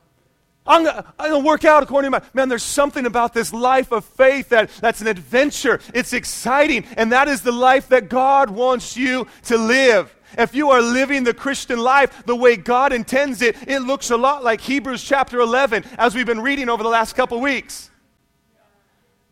I'm 0.66 0.84
to 0.84 1.38
work 1.38 1.64
out 1.64 1.82
according 1.82 2.10
to 2.10 2.20
my. 2.20 2.22
Man, 2.32 2.48
there's 2.48 2.62
something 2.62 3.04
about 3.04 3.34
this 3.34 3.52
life 3.52 3.92
of 3.92 4.04
faith 4.04 4.48
that, 4.48 4.70
that's 4.80 5.02
an 5.02 5.06
adventure. 5.06 5.80
It's 5.92 6.14
exciting. 6.14 6.84
And 6.96 7.12
that 7.12 7.28
is 7.28 7.42
the 7.42 7.52
life 7.52 7.88
that 7.88 8.08
God 8.08 8.48
wants 8.50 8.96
you 8.96 9.26
to 9.44 9.58
live. 9.58 10.14
If 10.38 10.54
you 10.54 10.70
are 10.70 10.80
living 10.80 11.22
the 11.24 11.34
Christian 11.34 11.78
life 11.78 12.24
the 12.24 12.34
way 12.34 12.56
God 12.56 12.92
intends 12.92 13.42
it, 13.42 13.56
it 13.68 13.80
looks 13.80 14.10
a 14.10 14.16
lot 14.16 14.42
like 14.42 14.60
Hebrews 14.60 15.04
chapter 15.04 15.38
11, 15.40 15.84
as 15.98 16.14
we've 16.14 16.26
been 16.26 16.40
reading 16.40 16.68
over 16.68 16.82
the 16.82 16.88
last 16.88 17.14
couple 17.14 17.40
weeks. 17.40 17.90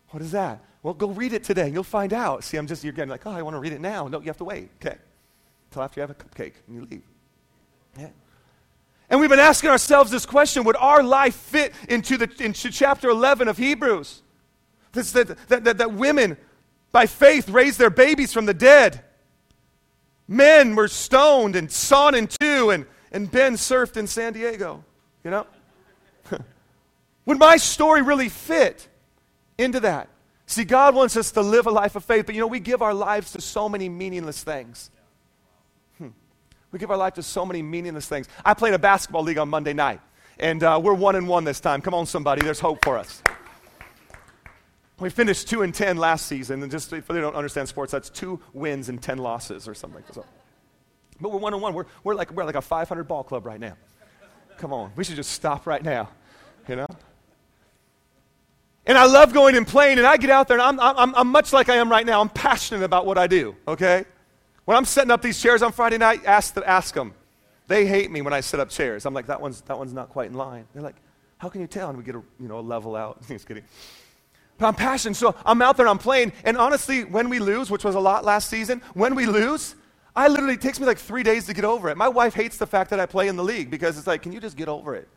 What 0.09 0.21
is 0.21 0.31
that? 0.31 0.63
Well, 0.83 0.93
go 0.93 1.07
read 1.07 1.33
it 1.33 1.43
today. 1.43 1.69
You'll 1.69 1.83
find 1.83 2.13
out. 2.13 2.43
See, 2.43 2.57
I'm 2.57 2.67
just, 2.67 2.83
you're 2.83 2.93
getting 2.93 3.09
like, 3.09 3.25
oh, 3.25 3.31
I 3.31 3.41
want 3.41 3.55
to 3.55 3.59
read 3.59 3.73
it 3.73 3.81
now. 3.81 4.07
No, 4.07 4.19
you 4.19 4.27
have 4.27 4.37
to 4.37 4.43
wait. 4.43 4.69
Okay. 4.75 4.97
Until 5.69 5.81
after 5.81 5.99
you 5.99 6.01
have 6.01 6.11
a 6.11 6.13
cupcake 6.13 6.53
and 6.67 6.75
you 6.75 6.87
leave. 6.89 7.03
Yeah. 7.97 8.09
And 9.13 9.19
we've 9.19 9.29
been 9.29 9.37
asking 9.37 9.69
ourselves 9.69 10.09
this 10.09 10.25
question 10.25 10.63
Would 10.63 10.75
our 10.75 11.03
life 11.03 11.35
fit 11.35 11.75
into, 11.87 12.17
the, 12.17 12.27
into 12.39 12.71
chapter 12.71 13.09
11 13.09 13.47
of 13.47 13.59
Hebrews? 13.59 14.23
This, 14.91 15.11
that, 15.11 15.37
that, 15.49 15.65
that, 15.65 15.77
that 15.77 15.93
women, 15.93 16.35
by 16.91 17.05
faith, 17.05 17.47
raised 17.47 17.77
their 17.77 17.91
babies 17.91 18.33
from 18.33 18.47
the 18.47 18.55
dead. 18.55 19.03
Men 20.27 20.73
were 20.73 20.87
stoned 20.87 21.55
and 21.55 21.71
sawn 21.71 22.15
in 22.15 22.25
two, 22.25 22.71
and, 22.71 22.87
and 23.11 23.29
Ben 23.29 23.53
surfed 23.53 23.97
in 23.97 24.07
San 24.07 24.33
Diego. 24.33 24.83
You 25.23 25.29
know? 25.29 25.47
Would 27.27 27.37
my 27.37 27.57
story 27.57 28.01
really 28.01 28.29
fit 28.29 28.87
into 29.59 29.79
that? 29.81 30.09
See, 30.47 30.63
God 30.63 30.95
wants 30.95 31.15
us 31.17 31.31
to 31.33 31.41
live 31.41 31.67
a 31.67 31.71
life 31.71 31.95
of 31.95 32.03
faith, 32.03 32.25
but 32.25 32.33
you 32.33 32.41
know, 32.41 32.47
we 32.47 32.59
give 32.59 32.81
our 32.81 32.95
lives 32.95 33.33
to 33.33 33.41
so 33.41 33.69
many 33.69 33.89
meaningless 33.89 34.43
things. 34.43 34.89
We 36.73 36.79
give 36.79 36.89
our 36.89 36.97
life 36.97 37.13
to 37.13 37.23
so 37.23 37.45
many 37.45 37.61
meaningless 37.61 38.07
things. 38.07 38.27
I 38.43 38.55
played 38.55 38.73
a 38.73 38.79
basketball 38.79 39.21
league 39.21 39.37
on 39.37 39.47
Monday 39.47 39.73
night, 39.73 40.01
and 40.39 40.61
uh, 40.63 40.81
we're 40.83 40.95
one 40.95 41.15
and 41.15 41.27
one 41.27 41.43
this 41.43 41.59
time. 41.59 41.81
Come 41.81 41.93
on, 41.93 42.07
somebody, 42.07 42.41
there's 42.41 42.59
hope 42.59 42.83
for 42.83 42.97
us. 42.97 43.21
We 44.99 45.11
finished 45.11 45.47
2 45.49 45.61
and 45.61 45.73
10 45.73 45.97
last 45.97 46.25
season, 46.25 46.63
and 46.63 46.71
just 46.71 46.91
if 46.91 47.05
they 47.07 47.21
don't 47.21 47.35
understand 47.35 47.69
sports, 47.69 47.91
that's 47.91 48.09
two 48.09 48.39
wins 48.53 48.89
and 48.89 48.99
10 48.99 49.19
losses 49.19 49.67
or 49.67 49.75
something. 49.75 50.03
So, 50.13 50.25
but 51.21 51.31
we're 51.31 51.39
one 51.39 51.53
and 51.53 51.61
one. 51.61 51.75
We're, 51.75 51.85
we're, 52.03 52.15
like, 52.15 52.31
we're 52.31 52.43
like 52.43 52.55
a 52.55 52.61
500 52.61 53.03
ball 53.03 53.23
club 53.23 53.45
right 53.45 53.59
now. 53.59 53.77
Come 54.57 54.73
on, 54.73 54.91
we 54.95 55.03
should 55.03 55.15
just 55.15 55.31
stop 55.31 55.67
right 55.67 55.83
now, 55.83 56.09
you 56.67 56.75
know? 56.75 56.87
And 58.87 58.97
I 58.97 59.05
love 59.05 59.31
going 59.31 59.55
and 59.55 59.67
playing, 59.67 59.99
and 59.99 60.07
I 60.07 60.17
get 60.17 60.31
out 60.31 60.47
there, 60.47 60.59
and 60.59 60.79
I'm, 60.79 60.97
I'm, 60.97 61.13
I'm 61.13 61.27
much 61.27 61.53
like 61.53 61.69
I 61.69 61.75
am 61.75 61.91
right 61.91 62.05
now. 62.05 62.19
I'm 62.19 62.29
passionate 62.29 62.83
about 62.83 63.05
what 63.05 63.19
I 63.19 63.27
do, 63.27 63.55
okay? 63.67 64.05
When 64.65 64.77
I'm 64.77 64.85
setting 64.85 65.11
up 65.11 65.21
these 65.21 65.41
chairs 65.41 65.61
on 65.61 65.71
Friday 65.71 65.97
night, 65.97 66.21
ask, 66.25 66.53
the, 66.53 66.67
ask 66.67 66.93
them. 66.93 67.13
They 67.67 67.85
hate 67.85 68.11
me 68.11 68.21
when 68.21 68.33
I 68.33 68.41
set 68.41 68.59
up 68.59 68.69
chairs. 68.69 69.05
I'm 69.05 69.13
like, 69.13 69.27
that 69.27 69.41
one's, 69.41 69.61
that 69.61 69.77
one's 69.77 69.93
not 69.93 70.09
quite 70.09 70.29
in 70.29 70.35
line. 70.35 70.65
They're 70.73 70.83
like, 70.83 70.95
how 71.37 71.49
can 71.49 71.61
you 71.61 71.67
tell? 71.67 71.89
And 71.89 71.97
we 71.97 72.03
get 72.03 72.15
a, 72.15 72.23
you 72.39 72.47
know, 72.47 72.59
a 72.59 72.61
level 72.61 72.95
out. 72.95 73.21
Just 73.27 73.47
kidding. 73.47 73.63
But 74.57 74.67
I'm 74.67 74.75
passionate. 74.75 75.15
So 75.15 75.35
I'm 75.45 75.61
out 75.61 75.77
there, 75.77 75.87
I'm 75.87 75.97
playing. 75.97 76.31
And 76.45 76.57
honestly, 76.57 77.03
when 77.03 77.29
we 77.29 77.39
lose, 77.39 77.69
which 77.69 77.83
was 77.83 77.95
a 77.95 77.99
lot 77.99 78.23
last 78.23 78.49
season, 78.49 78.81
when 78.93 79.15
we 79.15 79.25
lose, 79.25 79.75
I 80.15 80.27
literally, 80.27 80.53
it 80.53 80.61
takes 80.61 80.79
me 80.79 80.85
like 80.85 80.99
three 80.99 81.23
days 81.23 81.45
to 81.47 81.53
get 81.53 81.65
over 81.65 81.89
it. 81.89 81.97
My 81.97 82.07
wife 82.07 82.33
hates 82.33 82.57
the 82.57 82.67
fact 82.67 82.89
that 82.91 82.99
I 82.99 83.05
play 83.05 83.27
in 83.27 83.35
the 83.35 83.43
league 83.43 83.69
because 83.69 83.97
it's 83.97 84.07
like, 84.07 84.21
can 84.21 84.31
you 84.31 84.39
just 84.39 84.55
get 84.55 84.69
over 84.69 84.95
it? 84.95 85.09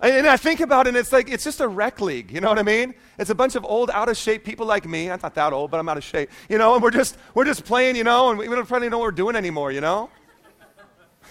And 0.00 0.28
I 0.28 0.36
think 0.36 0.60
about 0.60 0.86
it, 0.86 0.90
and 0.90 0.96
it's 0.96 1.10
like, 1.10 1.28
it's 1.28 1.42
just 1.42 1.60
a 1.60 1.66
rec 1.66 2.00
league, 2.00 2.30
you 2.30 2.40
know 2.40 2.48
what 2.48 2.58
I 2.58 2.62
mean? 2.62 2.94
It's 3.18 3.30
a 3.30 3.34
bunch 3.34 3.56
of 3.56 3.64
old, 3.64 3.90
out 3.90 4.08
of 4.08 4.16
shape 4.16 4.44
people 4.44 4.64
like 4.64 4.86
me. 4.86 5.10
I'm 5.10 5.18
not 5.20 5.34
that 5.34 5.52
old, 5.52 5.72
but 5.72 5.80
I'm 5.80 5.88
out 5.88 5.96
of 5.96 6.04
shape, 6.04 6.30
you 6.48 6.56
know, 6.56 6.74
and 6.74 6.82
we're 6.82 6.92
just, 6.92 7.16
we're 7.34 7.44
just 7.44 7.64
playing, 7.64 7.96
you 7.96 8.04
know, 8.04 8.30
and 8.30 8.38
we 8.38 8.46
don't 8.46 8.68
probably 8.68 8.88
know 8.88 8.98
what 8.98 9.06
we're 9.06 9.10
doing 9.10 9.34
anymore, 9.34 9.72
you 9.72 9.80
know? 9.80 10.08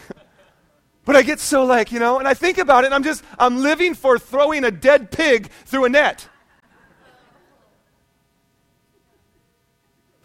but 1.06 1.16
I 1.16 1.22
get 1.22 1.40
so 1.40 1.64
like, 1.64 1.94
you 1.94 2.00
know, 2.00 2.20
and 2.20 2.28
I 2.28 2.34
think 2.34 2.58
about 2.58 2.84
it, 2.84 2.88
and 2.88 2.96
I'm 2.96 3.04
just, 3.04 3.24
I'm 3.40 3.60
living 3.60 3.94
for 3.94 4.20
throwing 4.20 4.66
a 4.66 4.72
dead 4.72 5.12
pig 5.12 5.48
through 5.64 5.86
a 5.86 5.90
net. 5.90 6.28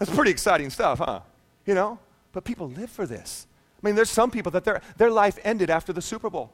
That's 0.00 0.12
pretty 0.12 0.32
exciting 0.32 0.70
stuff, 0.70 0.98
huh? 0.98 1.20
You 1.64 1.74
know? 1.74 2.00
But 2.32 2.42
people 2.42 2.68
live 2.68 2.90
for 2.90 3.06
this. 3.06 3.46
I 3.80 3.86
mean, 3.86 3.94
there's 3.94 4.10
some 4.10 4.32
people 4.32 4.50
that 4.50 4.64
their, 4.64 4.80
their 4.96 5.12
life 5.12 5.38
ended 5.44 5.70
after 5.70 5.92
the 5.92 6.02
Super 6.02 6.28
Bowl. 6.28 6.52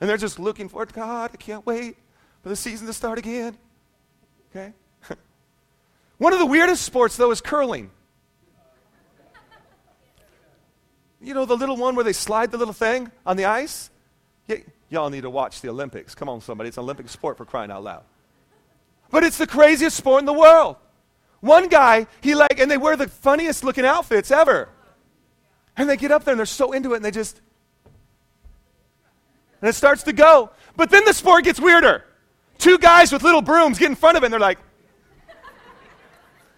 And 0.00 0.10
they're 0.10 0.16
just 0.16 0.38
looking 0.38 0.68
for. 0.68 0.84
God, 0.86 1.30
I 1.32 1.36
can't 1.36 1.64
wait 1.64 1.96
for 2.42 2.48
the 2.48 2.56
season 2.56 2.86
to 2.86 2.92
start 2.92 3.18
again. 3.18 3.56
Okay? 4.50 4.72
One 6.18 6.32
of 6.32 6.38
the 6.38 6.46
weirdest 6.46 6.82
sports, 6.82 7.16
though, 7.16 7.30
is 7.30 7.40
curling. 7.40 7.90
You 11.20 11.32
know, 11.32 11.46
the 11.46 11.56
little 11.56 11.78
one 11.78 11.94
where 11.94 12.04
they 12.04 12.12
slide 12.12 12.50
the 12.50 12.58
little 12.58 12.74
thing 12.74 13.10
on 13.24 13.38
the 13.38 13.46
ice? 13.46 13.88
Y- 14.46 14.62
y'all 14.90 15.08
need 15.08 15.22
to 15.22 15.30
watch 15.30 15.62
the 15.62 15.70
Olympics. 15.70 16.14
Come 16.14 16.28
on, 16.28 16.42
somebody. 16.42 16.68
It's 16.68 16.76
an 16.76 16.82
Olympic 16.84 17.08
sport 17.08 17.38
for 17.38 17.46
crying 17.46 17.70
out 17.70 17.82
loud. 17.82 18.02
But 19.10 19.24
it's 19.24 19.38
the 19.38 19.46
craziest 19.46 19.96
sport 19.96 20.20
in 20.20 20.26
the 20.26 20.34
world. 20.34 20.76
One 21.40 21.68
guy, 21.68 22.06
he 22.20 22.34
like, 22.34 22.58
and 22.58 22.70
they 22.70 22.76
wear 22.76 22.96
the 22.96 23.08
funniest 23.08 23.64
looking 23.64 23.86
outfits 23.86 24.30
ever. 24.30 24.68
And 25.76 25.88
they 25.88 25.96
get 25.96 26.10
up 26.10 26.24
there 26.24 26.32
and 26.32 26.38
they're 26.38 26.46
so 26.46 26.72
into 26.72 26.92
it 26.92 26.96
and 26.96 27.04
they 27.04 27.10
just, 27.10 27.40
and 29.64 29.70
it 29.70 29.74
starts 29.74 30.02
to 30.02 30.12
go. 30.12 30.50
But 30.76 30.90
then 30.90 31.06
the 31.06 31.14
sport 31.14 31.44
gets 31.44 31.58
weirder. 31.58 32.04
Two 32.58 32.76
guys 32.76 33.10
with 33.10 33.22
little 33.22 33.40
brooms 33.40 33.78
get 33.78 33.88
in 33.88 33.96
front 33.96 34.18
of 34.18 34.22
it 34.22 34.26
and 34.26 34.32
they're 34.34 34.38
like, 34.38 34.58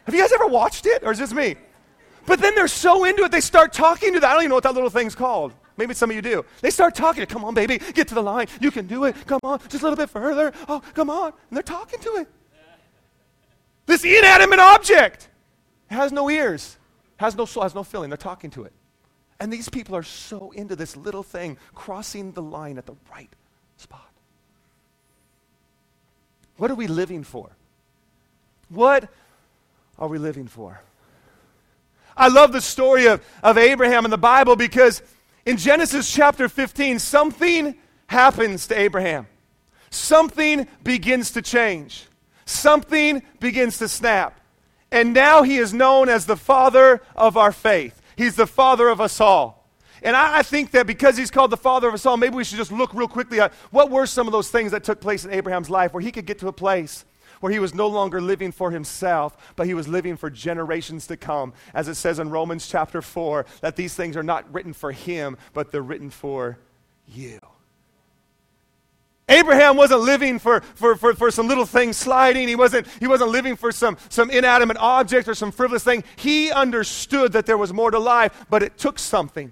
have 0.06 0.12
you 0.12 0.20
guys 0.20 0.32
ever 0.32 0.48
watched 0.48 0.86
it? 0.86 1.04
Or 1.04 1.12
is 1.12 1.18
this 1.20 1.32
me? 1.32 1.54
But 2.26 2.40
then 2.40 2.56
they're 2.56 2.66
so 2.66 3.04
into 3.04 3.22
it, 3.22 3.30
they 3.30 3.40
start 3.40 3.72
talking 3.72 4.12
to 4.14 4.18
that. 4.18 4.28
I 4.28 4.32
don't 4.32 4.42
even 4.42 4.48
know 4.48 4.56
what 4.56 4.64
that 4.64 4.74
little 4.74 4.90
thing's 4.90 5.14
called. 5.14 5.52
Maybe 5.76 5.94
some 5.94 6.10
of 6.10 6.16
you 6.16 6.22
do. 6.22 6.44
They 6.62 6.70
start 6.70 6.96
talking. 6.96 7.24
Come 7.26 7.44
on, 7.44 7.54
baby, 7.54 7.78
get 7.78 8.08
to 8.08 8.16
the 8.16 8.22
line. 8.24 8.48
You 8.60 8.72
can 8.72 8.88
do 8.88 9.04
it. 9.04 9.14
Come 9.24 9.38
on, 9.44 9.60
just 9.68 9.84
a 9.84 9.88
little 9.88 9.96
bit 9.96 10.10
further. 10.10 10.52
Oh, 10.68 10.82
come 10.94 11.08
on. 11.08 11.26
And 11.48 11.56
they're 11.56 11.62
talking 11.62 12.00
to 12.00 12.16
it. 12.16 12.28
This 13.86 14.04
inanimate 14.04 14.58
object 14.58 15.28
has 15.86 16.10
no 16.10 16.28
ears, 16.28 16.76
has 17.18 17.36
no 17.36 17.44
soul, 17.44 17.62
has 17.62 17.72
no 17.76 17.84
feeling. 17.84 18.10
They're 18.10 18.16
talking 18.16 18.50
to 18.50 18.64
it. 18.64 18.72
And 19.38 19.52
these 19.52 19.68
people 19.68 19.94
are 19.94 20.02
so 20.02 20.50
into 20.52 20.76
this 20.76 20.96
little 20.96 21.22
thing 21.22 21.58
crossing 21.74 22.32
the 22.32 22.42
line 22.42 22.78
at 22.78 22.86
the 22.86 22.94
right 23.10 23.30
spot. 23.76 24.10
What 26.56 26.70
are 26.70 26.74
we 26.74 26.86
living 26.86 27.22
for? 27.22 27.50
What 28.68 29.08
are 29.98 30.08
we 30.08 30.18
living 30.18 30.46
for? 30.46 30.80
I 32.16 32.28
love 32.28 32.52
the 32.52 32.62
story 32.62 33.06
of, 33.06 33.22
of 33.42 33.58
Abraham 33.58 34.06
in 34.06 34.10
the 34.10 34.16
Bible 34.16 34.56
because 34.56 35.02
in 35.44 35.58
Genesis 35.58 36.10
chapter 36.10 36.48
15, 36.48 36.98
something 36.98 37.74
happens 38.06 38.66
to 38.68 38.78
Abraham. 38.78 39.26
Something 39.90 40.66
begins 40.82 41.32
to 41.32 41.42
change 41.42 42.06
something 42.46 43.22
begins 43.40 43.78
to 43.78 43.88
snap. 43.88 44.40
And 44.90 45.12
now 45.12 45.42
he 45.42 45.58
is 45.58 45.74
known 45.74 46.08
as 46.08 46.24
the 46.24 46.36
father 46.36 47.02
of 47.14 47.36
our 47.36 47.52
faith. 47.52 47.95
He's 48.16 48.36
the 48.36 48.46
father 48.46 48.88
of 48.88 49.00
us 49.00 49.20
all. 49.20 49.70
And 50.02 50.14
I, 50.16 50.38
I, 50.38 50.42
think 50.42 50.72
that 50.72 50.86
because 50.86 51.16
he's 51.16 51.30
called 51.30 51.50
the 51.50 51.56
father 51.56 51.88
of 51.88 51.94
us 51.94 52.04
all, 52.04 52.16
maybe 52.16 52.36
we 52.36 52.44
should 52.44 52.58
just 52.58 52.72
look 52.72 52.92
real 52.92 53.08
quickly 53.08 53.40
at 53.40 53.52
what 53.70 53.90
were 53.90 54.06
some 54.06 54.26
of 54.26 54.32
those 54.32 54.50
things 54.50 54.72
that 54.72 54.84
took 54.84 55.00
place 55.00 55.24
in 55.24 55.32
Abraham's 55.32 55.70
life 55.70 55.94
where 55.94 56.02
he 56.02 56.12
could 56.12 56.26
get 56.26 56.38
to 56.40 56.48
a 56.48 56.52
place 56.52 57.04
where 57.40 57.52
he 57.52 57.58
was 57.58 57.74
no 57.74 57.86
longer 57.86 58.20
living 58.20 58.52
for 58.52 58.70
himself, 58.70 59.54
but 59.56 59.66
he 59.66 59.74
was 59.74 59.88
living 59.88 60.16
for 60.16 60.30
generations 60.30 61.06
to 61.06 61.16
come. 61.16 61.52
As 61.74 61.88
it 61.88 61.94
says 61.96 62.18
in 62.18 62.30
Romans 62.30 62.66
chapter 62.66 63.02
4, 63.02 63.46
that 63.60 63.76
these 63.76 63.94
things 63.94 64.16
are 64.16 64.22
not 64.22 64.50
written 64.52 64.72
for 64.72 64.92
him, 64.92 65.36
but 65.52 65.70
they're 65.70 65.82
written 65.82 66.10
for 66.10 66.58
you. 67.06 67.38
Abraham 69.28 69.76
wasn't 69.76 70.02
living 70.02 70.38
for, 70.38 70.60
for, 70.60 70.94
for, 70.94 71.14
for 71.14 71.30
some 71.32 71.48
little 71.48 71.66
thing 71.66 71.92
sliding. 71.92 72.46
He 72.46 72.54
wasn't, 72.54 72.86
he 73.00 73.08
wasn't 73.08 73.30
living 73.30 73.56
for 73.56 73.72
some, 73.72 73.96
some 74.08 74.30
inanimate 74.30 74.76
object 74.76 75.26
or 75.26 75.34
some 75.34 75.50
frivolous 75.50 75.82
thing. 75.82 76.04
He 76.14 76.52
understood 76.52 77.32
that 77.32 77.44
there 77.44 77.58
was 77.58 77.72
more 77.72 77.90
to 77.90 77.98
life, 77.98 78.46
but 78.48 78.62
it 78.62 78.78
took 78.78 79.00
something. 79.00 79.50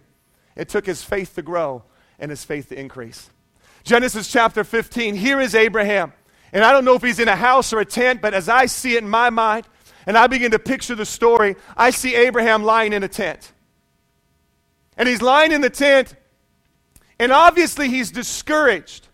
It 0.55 0.69
took 0.69 0.87
his 0.87 1.03
faith 1.03 1.35
to 1.35 1.43
grow 1.43 1.83
and 2.21 2.31
his 2.31 2.45
faith 2.45 2.69
to 2.69 2.79
increase. 2.79 3.31
Genesis 3.83 4.31
chapter 4.31 4.63
15, 4.63 5.17
here 5.17 5.41
is 5.41 5.57
Abraham. 5.57 6.13
And 6.53 6.65
I 6.65 6.71
don't 6.71 6.85
know 6.85 6.95
if 6.95 7.03
he's 7.03 7.19
in 7.19 7.27
a 7.27 7.35
house 7.35 7.73
or 7.73 7.81
a 7.81 7.85
tent, 7.85 8.23
but 8.23 8.33
as 8.33 8.49
I 8.49 8.67
see 8.67 8.95
it 8.95 9.03
in 9.03 9.11
my 9.11 9.29
mind, 9.29 9.67
and 10.07 10.17
I 10.17 10.29
begin 10.29 10.53
to 10.53 10.59
picture 10.61 10.95
the 10.95 11.05
story, 11.05 11.57
I 11.77 11.91
see 11.91 12.15
Abraham 12.15 12.63
lying 12.63 12.93
in 12.93 13.03
a 13.03 13.09
tent. 13.09 13.53
And 14.97 15.09
he's 15.09 15.21
lying 15.21 15.51
in 15.51 15.63
the 15.63 15.71
tent, 15.71 16.15
and 17.19 17.33
obviously 17.33 17.89
he's 17.89 18.13
discouraged. 18.13 19.09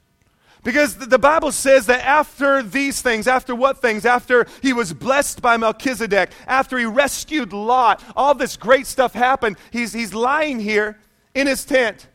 Because 0.63 0.97
the 0.97 1.19
Bible 1.19 1.53
says 1.53 1.87
that 1.87 2.05
after 2.05 2.63
these 2.63 3.01
things, 3.01 3.27
after 3.27 3.55
what 3.55 3.81
things? 3.81 4.05
After 4.05 4.47
he 4.61 4.73
was 4.73 4.93
blessed 4.93 5.41
by 5.41 5.57
Melchizedek, 5.57 6.31
after 6.47 6.79
he 6.79 6.85
rescued 6.85 7.53
Lot, 7.53 8.05
all 8.15 8.35
this 8.35 8.57
great 8.57 8.87
stuff 8.87 9.15
happened. 9.15 9.57
He's, 9.71 9.93
he's 9.93 10.13
lying 10.13 10.61
here 10.61 10.99
in 11.35 11.47
his 11.47 11.65
tent, 11.65 12.09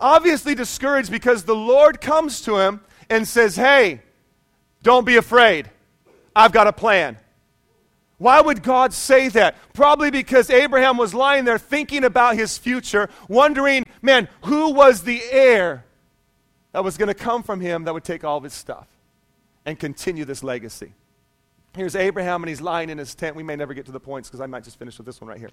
obviously 0.00 0.54
discouraged 0.54 1.10
because 1.12 1.44
the 1.44 1.54
Lord 1.54 2.00
comes 2.00 2.40
to 2.42 2.56
him 2.56 2.80
and 3.08 3.26
says, 3.26 3.54
Hey, 3.54 4.02
don't 4.82 5.06
be 5.06 5.16
afraid. 5.16 5.70
I've 6.34 6.52
got 6.52 6.66
a 6.66 6.72
plan. 6.72 7.18
Why 8.18 8.40
would 8.40 8.62
God 8.62 8.92
say 8.92 9.28
that? 9.28 9.56
Probably 9.72 10.10
because 10.10 10.50
Abraham 10.50 10.96
was 10.96 11.14
lying 11.14 11.44
there 11.44 11.58
thinking 11.58 12.04
about 12.04 12.36
his 12.36 12.58
future, 12.58 13.08
wondering, 13.28 13.84
man, 14.02 14.28
who 14.44 14.72
was 14.72 15.02
the 15.02 15.22
heir 15.30 15.84
that 16.72 16.84
was 16.84 16.96
going 16.96 17.08
to 17.08 17.14
come 17.14 17.42
from 17.42 17.60
him 17.60 17.84
that 17.84 17.94
would 17.94 18.04
take 18.04 18.24
all 18.24 18.36
of 18.36 18.44
his 18.44 18.52
stuff 18.52 18.86
and 19.64 19.78
continue 19.78 20.24
this 20.24 20.42
legacy. 20.42 20.92
Here's 21.74 21.94
Abraham, 21.94 22.42
and 22.42 22.48
he's 22.48 22.60
lying 22.60 22.90
in 22.90 22.98
his 22.98 23.14
tent. 23.14 23.36
We 23.36 23.42
may 23.42 23.56
never 23.56 23.74
get 23.74 23.86
to 23.86 23.92
the 23.92 24.00
points 24.00 24.28
because 24.28 24.40
I 24.40 24.46
might 24.46 24.64
just 24.64 24.78
finish 24.78 24.98
with 24.98 25.06
this 25.06 25.20
one 25.20 25.28
right 25.28 25.38
here. 25.38 25.50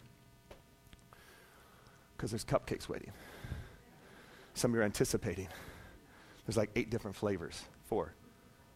Because 2.15 2.31
there's 2.31 2.45
cupcakes 2.45 2.89
waiting. 2.89 3.11
Some 4.55 4.71
of 4.71 4.75
you 4.75 4.81
are 4.81 4.85
anticipating. 4.85 5.47
There's 6.45 6.57
like 6.57 6.71
eight 6.75 6.89
different 6.89 7.15
flavors. 7.15 7.61
Four, 7.85 8.13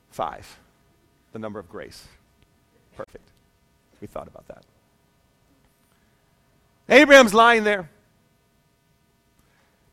five, 0.09 0.59
the 1.31 1.39
number 1.39 1.59
of 1.59 1.67
grace. 1.67 2.05
Perfect. 2.95 3.27
We 3.99 4.07
thought 4.07 4.27
about 4.27 4.47
that. 4.47 4.63
Abraham's 6.89 7.33
lying 7.33 7.63
there. 7.63 7.89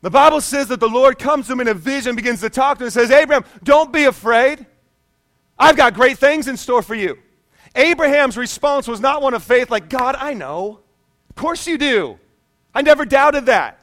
The 0.01 0.09
Bible 0.09 0.39
says 0.41 0.69
that 0.69 0.79
the 0.79 0.87
Lord 0.87 1.19
comes 1.19 1.47
to 1.47 1.53
him 1.53 1.59
in 1.59 1.67
a 1.67 1.73
vision, 1.73 2.15
begins 2.15 2.41
to 2.41 2.49
talk 2.49 2.77
to 2.77 2.83
him, 2.83 2.87
and 2.87 2.93
says, 2.93 3.11
Abraham, 3.11 3.43
don't 3.63 3.91
be 3.91 4.05
afraid. 4.05 4.65
I've 5.57 5.75
got 5.75 5.93
great 5.93 6.17
things 6.17 6.47
in 6.47 6.55
store 6.55 6.81
for 6.81 6.95
you. 6.95 7.17
Abraham's 7.75 8.37
response 8.37 8.87
was 8.87 9.01
not 9.01 9.21
one 9.21 9.33
of 9.33 9.43
faith, 9.43 9.69
like, 9.69 9.89
God, 9.89 10.15
I 10.17 10.33
know. 10.33 10.79
Of 11.29 11.35
course 11.35 11.67
you 11.67 11.77
do. 11.77 12.17
I 12.73 12.81
never 12.81 13.05
doubted 13.05 13.47
that. 13.47 13.79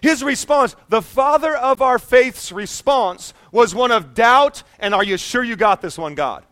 His 0.00 0.22
response, 0.24 0.74
the 0.88 1.02
father 1.02 1.54
of 1.54 1.80
our 1.80 1.98
faith's 1.98 2.50
response, 2.50 3.34
was 3.52 3.74
one 3.74 3.92
of 3.92 4.14
doubt 4.14 4.62
and 4.80 4.94
are 4.94 5.04
you 5.04 5.16
sure 5.16 5.44
you 5.44 5.54
got 5.54 5.80
this 5.80 5.96
one, 5.96 6.14
God? 6.14 6.44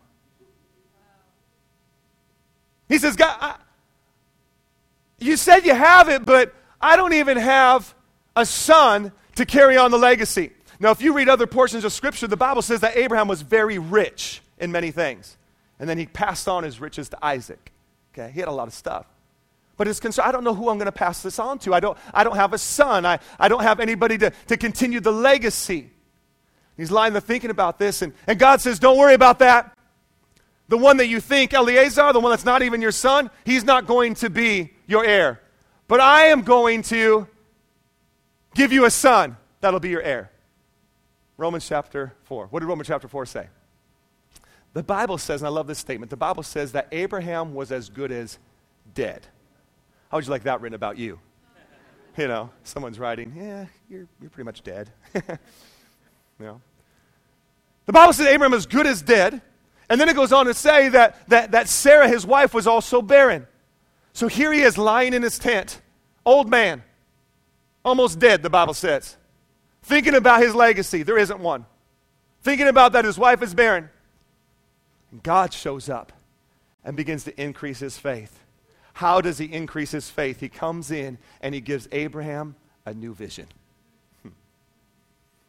He 2.87 2.97
says, 2.97 3.15
God, 3.15 3.35
I, 3.41 3.55
you 5.19 5.35
said 5.35 5.65
you 5.65 5.73
have 5.73 6.09
it, 6.09 6.25
but 6.25 6.53
I 6.79 6.95
don't 6.95 7.13
even 7.13 7.37
have 7.37 7.93
a 8.35 8.45
son 8.45 9.11
to 9.35 9.45
carry 9.45 9.77
on 9.77 9.91
the 9.91 9.97
legacy. 9.97 10.51
Now, 10.79 10.91
if 10.91 11.01
you 11.01 11.13
read 11.13 11.29
other 11.29 11.47
portions 11.47 11.83
of 11.83 11.93
Scripture, 11.93 12.27
the 12.27 12.37
Bible 12.37 12.61
says 12.61 12.79
that 12.81 12.97
Abraham 12.97 13.27
was 13.27 13.41
very 13.41 13.77
rich 13.77 14.41
in 14.57 14.71
many 14.71 14.91
things. 14.91 15.37
And 15.79 15.89
then 15.89 15.97
he 15.97 16.05
passed 16.05 16.47
on 16.47 16.63
his 16.63 16.79
riches 16.79 17.09
to 17.09 17.25
Isaac. 17.25 17.71
Okay, 18.13 18.31
he 18.31 18.39
had 18.39 18.49
a 18.49 18.51
lot 18.51 18.67
of 18.67 18.73
stuff. 18.73 19.05
But 19.77 19.87
his 19.87 19.99
concern, 19.99 20.25
I 20.27 20.31
don't 20.31 20.43
know 20.43 20.53
who 20.53 20.69
I'm 20.69 20.77
going 20.77 20.85
to 20.85 20.91
pass 20.91 21.23
this 21.23 21.39
on 21.39 21.57
to. 21.59 21.73
I 21.73 21.79
don't, 21.79 21.97
I 22.13 22.23
don't 22.23 22.35
have 22.35 22.53
a 22.53 22.57
son. 22.57 23.05
I, 23.05 23.19
I 23.39 23.47
don't 23.47 23.63
have 23.63 23.79
anybody 23.79 24.17
to, 24.19 24.31
to 24.47 24.57
continue 24.57 24.99
the 24.99 25.11
legacy. 25.11 25.89
He's 26.77 26.91
lying 26.91 27.13
there 27.13 27.21
thinking 27.21 27.49
about 27.49 27.79
this, 27.79 28.01
and, 28.01 28.13
and 28.27 28.39
God 28.39 28.61
says, 28.61 28.79
Don't 28.79 28.97
worry 28.97 29.13
about 29.13 29.39
that. 29.39 29.75
The 30.67 30.77
one 30.77 30.97
that 30.97 31.07
you 31.07 31.19
think, 31.19 31.53
Eliezer, 31.53 32.13
the 32.13 32.19
one 32.19 32.31
that's 32.31 32.45
not 32.45 32.61
even 32.61 32.81
your 32.81 32.91
son, 32.91 33.29
he's 33.43 33.63
not 33.63 33.87
going 33.87 34.13
to 34.15 34.29
be 34.29 34.71
your 34.87 35.03
heir. 35.03 35.41
But 35.87 35.99
I 35.99 36.27
am 36.27 36.43
going 36.43 36.83
to 36.83 37.27
give 38.53 38.71
you 38.71 38.85
a 38.85 38.91
son 38.91 39.37
that'll 39.59 39.79
be 39.79 39.89
your 39.89 40.01
heir. 40.01 40.31
Romans 41.37 41.67
chapter 41.67 42.13
4. 42.25 42.47
What 42.47 42.59
did 42.59 42.67
Romans 42.67 42.87
chapter 42.87 43.07
4 43.07 43.25
say? 43.25 43.47
The 44.73 44.83
Bible 44.83 45.17
says, 45.17 45.41
and 45.41 45.47
I 45.47 45.51
love 45.51 45.67
this 45.67 45.79
statement, 45.79 46.09
the 46.09 46.17
Bible 46.17 46.43
says 46.43 46.71
that 46.73 46.87
Abraham 46.91 47.53
was 47.53 47.71
as 47.71 47.89
good 47.89 48.11
as 48.11 48.39
dead. 48.93 49.25
How 50.09 50.17
would 50.17 50.25
you 50.25 50.31
like 50.31 50.43
that 50.43 50.61
written 50.61 50.75
about 50.75 50.97
you? 50.97 51.19
You 52.17 52.27
know, 52.27 52.49
someone's 52.63 52.99
writing, 52.99 53.33
yeah, 53.35 53.65
you're, 53.89 54.07
you're 54.19 54.29
pretty 54.29 54.45
much 54.45 54.63
dead. 54.63 54.91
you 55.15 55.21
know? 56.39 56.61
The 57.85 57.93
Bible 57.93 58.13
says 58.13 58.27
Abraham 58.27 58.53
is 58.53 58.65
good 58.65 58.85
as 58.85 59.01
dead. 59.01 59.41
And 59.89 59.99
then 59.99 60.07
it 60.07 60.15
goes 60.15 60.31
on 60.31 60.45
to 60.45 60.53
say 60.53 60.87
that, 60.89 61.27
that, 61.27 61.51
that 61.51 61.67
Sarah, 61.67 62.07
his 62.07 62.25
wife, 62.25 62.53
was 62.53 62.65
also 62.65 63.01
barren. 63.01 63.45
So 64.13 64.27
here 64.27 64.53
he 64.53 64.61
is 64.61 64.77
lying 64.77 65.13
in 65.13 65.21
his 65.21 65.37
tent, 65.37 65.81
old 66.25 66.49
man, 66.49 66.83
almost 67.83 68.19
dead, 68.19 68.43
the 68.43 68.49
Bible 68.49 68.73
says, 68.73 69.17
thinking 69.83 70.15
about 70.15 70.41
his 70.41 70.55
legacy. 70.55 71.03
There 71.03 71.17
isn't 71.17 71.39
one. 71.39 71.65
Thinking 72.43 72.67
about 72.67 72.93
that 72.93 73.05
his 73.05 73.17
wife 73.17 73.41
is 73.41 73.53
barren. 73.53 73.89
And 75.11 75.21
God 75.21 75.53
shows 75.53 75.89
up 75.89 76.13
and 76.83 76.97
begins 76.97 77.23
to 77.25 77.41
increase 77.41 77.79
his 77.79 77.97
faith. 77.97 78.39
How 78.93 79.21
does 79.21 79.37
he 79.37 79.45
increase 79.45 79.91
his 79.91 80.09
faith? 80.09 80.39
He 80.39 80.49
comes 80.49 80.91
in 80.91 81.17
and 81.41 81.53
he 81.53 81.61
gives 81.61 81.87
Abraham 81.91 82.55
a 82.85 82.93
new 82.93 83.13
vision. 83.13 83.47
Hmm. 84.23 84.29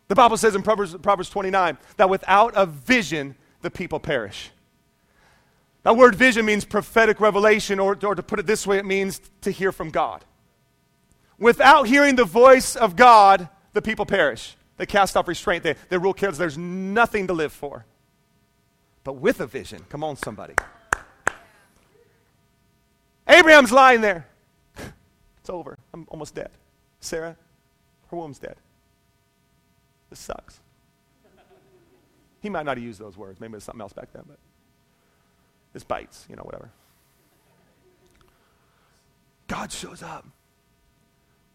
The 0.09 0.14
Bible 0.14 0.37
says 0.37 0.55
in 0.55 0.62
Proverbs, 0.62 0.95
Proverbs 0.97 1.31
29 1.31 1.79
that 1.97 2.11
without 2.11 2.53
a 2.57 2.66
vision, 2.66 3.35
the 3.62 3.71
people 3.71 4.01
perish. 4.01 4.51
That 5.83 5.97
word 5.97 6.14
vision 6.14 6.45
means 6.45 6.64
prophetic 6.64 7.21
revelation, 7.21 7.81
or, 7.81 7.99
or 8.05 8.14
to 8.14 8.23
put 8.23 8.38
it 8.38 8.47
this 8.47 8.66
way, 8.66 8.79
it 8.79 8.85
means 8.85 9.21
to 9.40 9.51
hear 9.51 9.73
from 9.73 9.90
God. 9.90 10.25
Without 11.42 11.88
hearing 11.88 12.14
the 12.14 12.24
voice 12.24 12.76
of 12.76 12.94
God, 12.94 13.48
the 13.72 13.83
people 13.83 14.07
perish. 14.07 14.57
They 14.76 14.87
cast 14.87 15.16
off 15.16 15.26
restraint. 15.26 15.64
They, 15.64 15.74
they 15.88 15.98
rule 15.98 16.14
kids. 16.14 16.38
There's 16.38 16.57
nothing 16.57 17.26
to 17.26 17.33
live 17.33 17.52
for. 17.52 17.85
But 19.02 19.14
with 19.14 19.40
a 19.40 19.46
vision, 19.48 19.85
come 19.88 20.05
on, 20.05 20.14
somebody. 20.14 20.55
Abraham's 23.26 23.72
lying 23.72 24.00
there. 24.00 24.28
It's 25.40 25.50
over. 25.50 25.76
I'm 25.92 26.07
almost 26.11 26.37
dead. 26.37 26.50
Sarah, 27.00 27.37
her 28.09 28.16
womb's 28.16 28.38
dead. 28.38 28.55
This 30.11 30.20
sucks. 30.20 30.61
He 32.40 32.50
might 32.50 32.64
not 32.64 32.76
have 32.76 32.85
used 32.85 33.00
those 33.00 33.16
words. 33.16 33.40
Maybe 33.40 33.55
it 33.55 33.57
was 33.57 33.64
something 33.64 33.81
else 33.81 33.92
back 33.92 34.12
then, 34.12 34.22
but 34.28 34.38
this 35.72 35.83
bites, 35.83 36.24
you 36.31 36.37
know, 36.37 36.44
whatever. 36.44 36.70
God 39.48 39.72
shows 39.72 40.05
up 40.05 40.24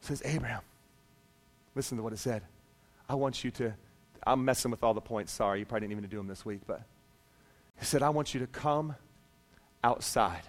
says, 0.02 0.22
Abraham, 0.26 0.62
listen 1.76 1.98
to 1.98 2.04
what 2.04 2.14
it 2.14 2.20
said. 2.20 2.44
I 3.10 3.16
want 3.16 3.44
you 3.44 3.52
to, 3.52 3.74
I'm 4.26 4.44
messing 4.44 4.72
with 4.72 4.84
all 4.84 4.94
the 4.94 5.02
points. 5.02 5.32
Sorry, 5.32 5.60
you 5.60 5.66
probably 5.66 5.88
didn't 5.88 6.00
even 6.00 6.10
do 6.10 6.18
them 6.18 6.28
this 6.28 6.46
week, 6.46 6.62
but 6.68 6.82
he 7.80 7.86
said, 7.86 8.02
I 8.02 8.10
want 8.10 8.34
you 8.34 8.40
to 8.42 8.48
come 8.48 8.96
outside. 9.84 10.44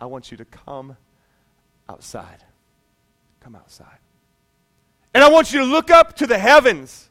I 0.00 0.06
want 0.06 0.30
you 0.30 0.36
to 0.38 0.44
come 0.44 0.96
outside. 1.88 2.44
Come 3.40 3.56
outside. 3.56 3.98
And 5.12 5.22
I 5.22 5.30
want 5.30 5.52
you 5.52 5.60
to 5.60 5.64
look 5.64 5.90
up 5.90 6.16
to 6.16 6.26
the 6.26 6.38
heavens. 6.38 7.08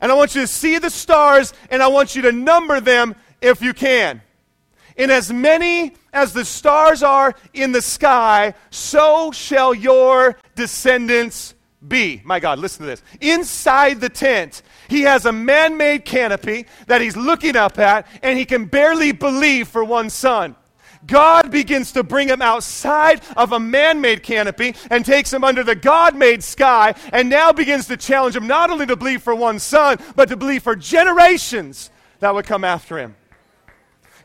And 0.00 0.12
I 0.12 0.14
want 0.14 0.34
you 0.34 0.42
to 0.42 0.46
see 0.46 0.78
the 0.78 0.90
stars, 0.90 1.52
and 1.70 1.82
I 1.82 1.88
want 1.88 2.14
you 2.14 2.22
to 2.22 2.32
number 2.32 2.80
them 2.80 3.16
if 3.40 3.60
you 3.62 3.74
can. 3.74 4.22
In 4.96 5.10
as 5.10 5.32
many 5.32 5.94
as 6.18 6.32
the 6.32 6.44
stars 6.44 7.02
are 7.04 7.32
in 7.54 7.70
the 7.70 7.80
sky, 7.80 8.52
so 8.70 9.30
shall 9.30 9.72
your 9.72 10.36
descendants 10.56 11.54
be. 11.86 12.20
My 12.24 12.40
God, 12.40 12.58
listen 12.58 12.80
to 12.80 12.86
this. 12.86 13.02
Inside 13.20 14.00
the 14.00 14.08
tent, 14.08 14.62
he 14.88 15.02
has 15.02 15.26
a 15.26 15.32
man 15.32 15.76
made 15.76 16.04
canopy 16.04 16.66
that 16.88 17.00
he's 17.00 17.16
looking 17.16 17.54
up 17.54 17.78
at, 17.78 18.06
and 18.20 18.36
he 18.36 18.44
can 18.44 18.64
barely 18.64 19.12
believe 19.12 19.68
for 19.68 19.84
one 19.84 20.10
son. 20.10 20.56
God 21.06 21.52
begins 21.52 21.92
to 21.92 22.02
bring 22.02 22.28
him 22.28 22.42
outside 22.42 23.22
of 23.36 23.52
a 23.52 23.60
man 23.60 24.00
made 24.00 24.24
canopy 24.24 24.74
and 24.90 25.04
takes 25.04 25.32
him 25.32 25.44
under 25.44 25.62
the 25.62 25.76
God 25.76 26.16
made 26.16 26.42
sky, 26.42 26.96
and 27.12 27.28
now 27.28 27.52
begins 27.52 27.86
to 27.86 27.96
challenge 27.96 28.34
him 28.34 28.48
not 28.48 28.70
only 28.70 28.86
to 28.86 28.96
believe 28.96 29.22
for 29.22 29.36
one 29.36 29.60
son, 29.60 29.98
but 30.16 30.28
to 30.30 30.36
believe 30.36 30.64
for 30.64 30.74
generations 30.74 31.90
that 32.18 32.34
would 32.34 32.44
come 32.44 32.64
after 32.64 32.98
him. 32.98 33.14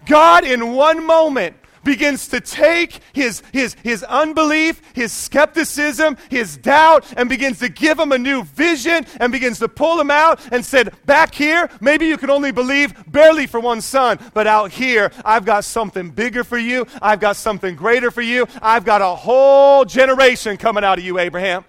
God, 0.08 0.43
in 0.43 0.73
one 0.73 1.06
moment, 1.06 1.56
begins 1.83 2.27
to 2.29 2.41
take 2.41 2.99
his, 3.13 3.43
his, 3.51 3.75
his 3.83 4.03
unbelief, 4.03 4.81
his 4.93 5.11
skepticism, 5.11 6.17
his 6.29 6.57
doubt, 6.57 7.05
and 7.17 7.29
begins 7.29 7.59
to 7.59 7.69
give 7.69 7.99
him 7.99 8.11
a 8.11 8.17
new 8.17 8.43
vision 8.43 9.05
and 9.19 9.31
begins 9.31 9.59
to 9.59 9.67
pull 9.67 9.99
him 9.99 10.11
out 10.11 10.39
and 10.51 10.65
said, 10.65 10.93
Back 11.05 11.35
here, 11.35 11.69
maybe 11.81 12.07
you 12.07 12.17
can 12.17 12.29
only 12.29 12.51
believe 12.51 12.93
barely 13.11 13.47
for 13.47 13.59
one 13.59 13.81
son, 13.81 14.19
but 14.33 14.47
out 14.47 14.71
here, 14.71 15.11
I've 15.25 15.45
got 15.45 15.65
something 15.65 16.09
bigger 16.09 16.43
for 16.43 16.57
you. 16.57 16.85
I've 17.01 17.19
got 17.19 17.35
something 17.35 17.75
greater 17.75 18.11
for 18.11 18.21
you. 18.21 18.47
I've 18.61 18.85
got 18.85 19.01
a 19.01 19.15
whole 19.15 19.85
generation 19.85 20.57
coming 20.57 20.83
out 20.83 20.97
of 20.97 21.05
you, 21.05 21.19
Abraham. 21.19 21.65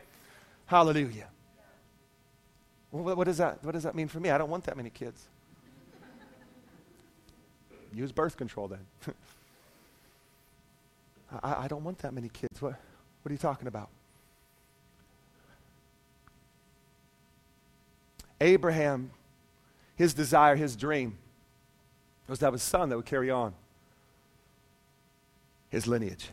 Hallelujah. 0.67 1.29
What, 2.91 3.25
does 3.25 3.39
that, 3.39 3.63
what 3.65 3.73
does 3.73 3.83
that 3.83 3.97
mean 3.97 4.07
for 4.07 4.21
me? 4.21 4.31
I 4.31 4.39
don't 4.39 4.51
want 4.51 4.65
that 4.65 4.77
many 4.77 4.91
kids. 4.91 5.27
Use 7.93 8.13
birth 8.13 8.37
control 8.37 8.69
then. 8.69 8.87
I, 11.43 11.65
I 11.65 11.69
don't 11.69 11.85
want 11.85 11.99
that 11.99 12.15
many 12.15 12.29
kids. 12.29 12.61
What, 12.61 12.73
what 13.23 13.31
are 13.31 13.33
you 13.33 13.39
talking 13.39 13.69
about? 13.69 13.89
Abraham, 18.41 19.11
his 19.97 20.13
desire, 20.13 20.57
his 20.57 20.77
dream 20.77 21.17
was 22.29 22.39
to 22.41 22.45
have 22.45 22.55
a 22.55 22.59
son 22.59 22.89
that 22.89 22.97
would 22.97 23.07
carry 23.07 23.31
on 23.31 23.55
his 25.71 25.87
lineage. 25.87 26.31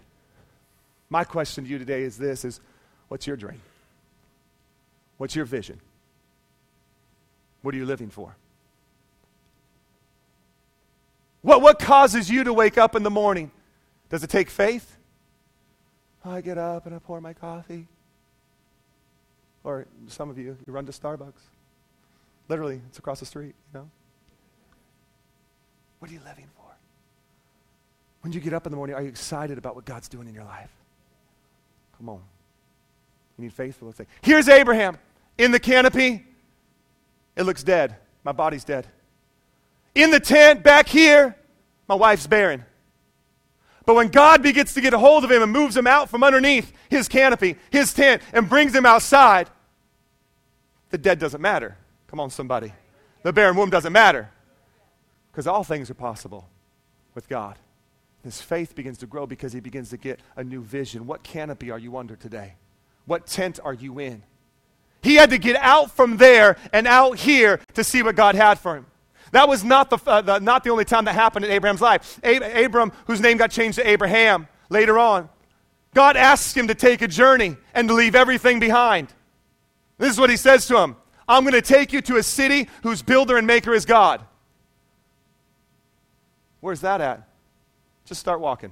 My 1.09 1.23
question 1.23 1.63
to 1.63 1.69
you 1.69 1.77
today 1.77 2.03
is 2.03 2.17
this 2.17 2.45
is 2.45 2.59
what's 3.07 3.27
your 3.27 3.35
dream? 3.35 3.61
What's 5.17 5.35
your 5.35 5.45
vision? 5.45 5.79
What 7.61 7.75
are 7.75 7.77
you 7.77 7.85
living 7.85 8.09
for? 8.09 8.35
What, 11.41 11.61
what 11.61 11.79
causes 11.79 12.29
you 12.29 12.43
to 12.43 12.53
wake 12.53 12.77
up 12.77 12.95
in 12.95 13.03
the 13.03 13.09
morning? 13.09 13.51
Does 14.11 14.23
it 14.25 14.29
take 14.29 14.49
faith? 14.49 14.97
I 16.23 16.41
get 16.41 16.57
up 16.57 16.85
and 16.85 16.93
I 16.93 16.99
pour 16.99 17.19
my 17.21 17.33
coffee. 17.33 17.87
Or 19.63 19.87
some 20.07 20.29
of 20.29 20.37
you, 20.37 20.57
you 20.67 20.73
run 20.73 20.85
to 20.85 20.91
Starbucks. 20.91 21.41
Literally, 22.49 22.81
it's 22.89 22.99
across 22.99 23.21
the 23.21 23.25
street, 23.25 23.55
you 23.73 23.79
know? 23.79 23.89
What 25.99 26.11
are 26.11 26.13
you 26.13 26.19
living 26.25 26.45
for? 26.57 26.65
When 28.21 28.33
you 28.33 28.41
get 28.41 28.53
up 28.53 28.65
in 28.65 28.71
the 28.71 28.75
morning, 28.75 28.95
are 28.95 29.01
you 29.01 29.07
excited 29.07 29.57
about 29.57 29.75
what 29.75 29.85
God's 29.85 30.09
doing 30.09 30.27
in 30.27 30.33
your 30.33 30.43
life? 30.43 30.71
Come 31.97 32.09
on. 32.09 32.21
You 33.37 33.45
need 33.45 33.53
faith 33.53 33.77
for 33.77 33.85
those 33.85 33.95
things. 33.95 34.09
Here's 34.21 34.49
Abraham 34.49 34.97
in 35.37 35.51
the 35.51 35.59
canopy. 35.59 36.25
It 37.37 37.43
looks 37.43 37.63
dead. 37.63 37.95
My 38.25 38.33
body's 38.33 38.65
dead. 38.65 38.87
In 39.95 40.11
the 40.11 40.19
tent 40.19 40.63
back 40.63 40.89
here, 40.89 41.35
my 41.87 41.95
wife's 41.95 42.27
barren. 42.27 42.65
But 43.91 43.95
when 43.95 44.07
God 44.07 44.41
begins 44.41 44.73
to 44.75 44.79
get 44.79 44.93
a 44.93 44.97
hold 44.97 45.25
of 45.25 45.31
him 45.33 45.43
and 45.43 45.51
moves 45.51 45.75
him 45.75 45.85
out 45.85 46.09
from 46.09 46.23
underneath 46.23 46.71
his 46.89 47.09
canopy, 47.09 47.57
his 47.71 47.93
tent, 47.93 48.21
and 48.31 48.47
brings 48.47 48.73
him 48.73 48.85
outside, 48.85 49.49
the 50.91 50.97
dead 50.97 51.19
doesn't 51.19 51.41
matter. 51.41 51.75
Come 52.07 52.21
on, 52.21 52.29
somebody. 52.29 52.71
The 53.23 53.33
barren 53.33 53.57
womb 53.57 53.69
doesn't 53.69 53.91
matter. 53.91 54.29
Because 55.29 55.45
all 55.45 55.65
things 55.65 55.89
are 55.89 55.93
possible 55.93 56.47
with 57.15 57.27
God. 57.27 57.57
His 58.23 58.41
faith 58.41 58.75
begins 58.75 58.97
to 58.99 59.07
grow 59.07 59.27
because 59.27 59.51
he 59.51 59.59
begins 59.59 59.89
to 59.89 59.97
get 59.97 60.21
a 60.37 60.43
new 60.45 60.61
vision. 60.61 61.05
What 61.05 61.21
canopy 61.21 61.69
are 61.69 61.77
you 61.77 61.97
under 61.97 62.15
today? 62.15 62.53
What 63.03 63.27
tent 63.27 63.59
are 63.61 63.73
you 63.73 63.99
in? 63.99 64.23
He 65.03 65.15
had 65.15 65.31
to 65.31 65.37
get 65.37 65.57
out 65.57 65.91
from 65.91 66.15
there 66.15 66.55
and 66.71 66.87
out 66.87 67.17
here 67.17 67.59
to 67.73 67.83
see 67.83 68.03
what 68.03 68.15
God 68.15 68.35
had 68.35 68.57
for 68.57 68.77
him. 68.77 68.85
That 69.31 69.47
was 69.47 69.63
not 69.63 69.89
the, 69.89 69.97
uh, 70.05 70.21
the, 70.21 70.39
not 70.39 70.63
the 70.63 70.69
only 70.69 70.85
time 70.85 71.05
that 71.05 71.13
happened 71.13 71.45
in 71.45 71.51
Abraham's 71.51 71.81
life. 71.81 72.19
Ab- 72.23 72.65
Abram, 72.65 72.91
whose 73.07 73.21
name 73.21 73.37
got 73.37 73.49
changed 73.51 73.77
to 73.77 73.87
Abraham 73.87 74.47
later 74.69 74.99
on, 74.99 75.29
God 75.93 76.17
asks 76.17 76.55
him 76.55 76.67
to 76.67 76.75
take 76.75 77.01
a 77.01 77.07
journey 77.07 77.57
and 77.73 77.87
to 77.87 77.93
leave 77.93 78.15
everything 78.15 78.59
behind. 78.59 79.13
This 79.97 80.11
is 80.11 80.19
what 80.19 80.29
he 80.29 80.37
says 80.37 80.65
to 80.67 80.77
him 80.77 80.95
I'm 81.27 81.43
going 81.43 81.53
to 81.53 81.61
take 81.61 81.93
you 81.93 82.01
to 82.01 82.17
a 82.17 82.23
city 82.23 82.67
whose 82.83 83.01
builder 83.01 83.37
and 83.37 83.47
maker 83.47 83.73
is 83.73 83.85
God. 83.85 84.21
Where's 86.59 86.81
that 86.81 87.01
at? 87.01 87.27
Just 88.05 88.19
start 88.19 88.39
walking. 88.39 88.71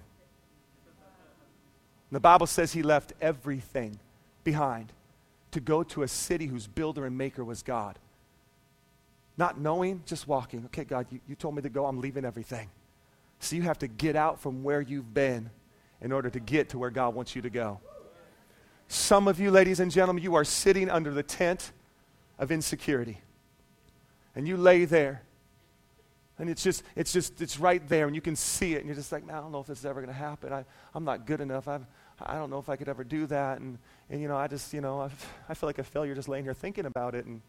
The 2.11 2.19
Bible 2.19 2.47
says 2.47 2.73
he 2.73 2.81
left 2.81 3.13
everything 3.21 3.99
behind 4.43 4.91
to 5.51 5.59
go 5.59 5.83
to 5.83 6.03
a 6.03 6.07
city 6.07 6.47
whose 6.47 6.67
builder 6.67 7.05
and 7.05 7.17
maker 7.17 7.43
was 7.43 7.63
God. 7.63 7.97
Not 9.39 9.57
knowing, 9.57 10.03
just 10.05 10.27
walking. 10.27 10.65
Okay, 10.65 10.83
God, 10.83 11.07
you, 11.09 11.21
you 11.25 11.33
told 11.33 11.55
me 11.55 11.61
to 11.61 11.69
go, 11.69 11.85
I'm 11.85 12.01
leaving 12.01 12.25
everything. 12.25 12.69
So 13.39 13.55
you 13.55 13.61
have 13.61 13.79
to 13.79 13.87
get 13.87 14.17
out 14.17 14.41
from 14.41 14.63
where 14.63 14.81
you've 14.81 15.13
been 15.13 15.49
in 16.01 16.11
order 16.11 16.29
to 16.29 16.41
get 16.41 16.67
to 16.69 16.77
where 16.77 16.89
God 16.89 17.15
wants 17.15 17.37
you 17.37 17.41
to 17.43 17.49
go. 17.49 17.79
Some 18.89 19.29
of 19.29 19.39
you, 19.39 19.49
ladies 19.49 19.79
and 19.79 19.89
gentlemen, 19.89 20.21
you 20.21 20.35
are 20.35 20.43
sitting 20.43 20.89
under 20.89 21.11
the 21.11 21.23
tent 21.23 21.71
of 22.37 22.51
insecurity. 22.51 23.21
And 24.35 24.45
you 24.45 24.57
lay 24.57 24.83
there. 24.83 25.21
And 26.37 26.49
it's 26.49 26.61
just, 26.61 26.83
it's 26.97 27.13
just, 27.13 27.41
it's 27.41 27.57
right 27.61 27.87
there, 27.87 28.07
and 28.07 28.15
you 28.15 28.21
can 28.21 28.35
see 28.35 28.73
it, 28.73 28.79
and 28.79 28.87
you're 28.87 28.95
just 28.95 29.13
like, 29.13 29.25
man, 29.25 29.37
I 29.37 29.39
don't 29.39 29.53
know 29.53 29.61
if 29.61 29.67
this 29.67 29.79
is 29.79 29.85
ever 29.85 30.01
going 30.01 30.13
to 30.13 30.19
happen. 30.19 30.51
I, 30.51 30.65
I'm 30.93 31.05
not 31.05 31.25
good 31.25 31.39
enough. 31.39 31.69
I've, 31.69 31.85
I 32.21 32.35
don't 32.35 32.49
know 32.49 32.59
if 32.59 32.67
I 32.67 32.75
could 32.75 32.89
ever 32.89 33.05
do 33.05 33.25
that. 33.27 33.61
And, 33.61 33.77
and 34.09 34.21
you 34.21 34.27
know, 34.27 34.35
I 34.35 34.47
just, 34.47 34.73
you 34.73 34.81
know, 34.81 34.99
I've, 34.99 35.33
I 35.47 35.53
feel 35.53 35.69
like 35.69 35.79
a 35.79 35.83
failure 35.83 36.13
just 36.13 36.27
laying 36.27 36.43
here 36.43 36.53
thinking 36.53 36.85
about 36.85 37.15
it. 37.15 37.25
And 37.25 37.41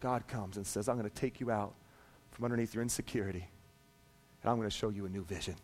God 0.00 0.26
comes 0.28 0.56
and 0.56 0.66
says, 0.66 0.88
I'm 0.88 0.98
going 0.98 1.08
to 1.08 1.14
take 1.14 1.40
you 1.40 1.50
out 1.50 1.74
from 2.30 2.44
underneath 2.44 2.74
your 2.74 2.82
insecurity, 2.82 3.48
and 4.42 4.50
I'm 4.50 4.56
going 4.56 4.68
to 4.68 4.74
show 4.74 4.90
you 4.90 5.06
a 5.06 5.08
new 5.08 5.24
vision. 5.24 5.56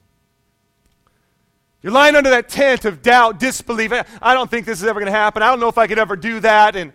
You're 1.83 1.93
lying 1.93 2.15
under 2.15 2.31
that 2.31 2.49
tent 2.49 2.85
of 2.85 3.03
doubt, 3.03 3.41
disbelief. 3.41 3.93
I 4.23 4.35
don't 4.35 4.51
think 4.51 4.67
this 4.67 4.81
is 4.81 4.87
ever 4.87 5.01
going 5.01 5.13
to 5.13 5.19
happen. 5.19 5.43
I 5.43 5.49
don't 5.49 5.59
know 5.59 5.69
if 5.69 5.79
I 5.79 5.89
could 5.89 5.99
ever 5.99 6.15
do 6.15 6.39
that. 6.41 6.77
And 6.77 6.93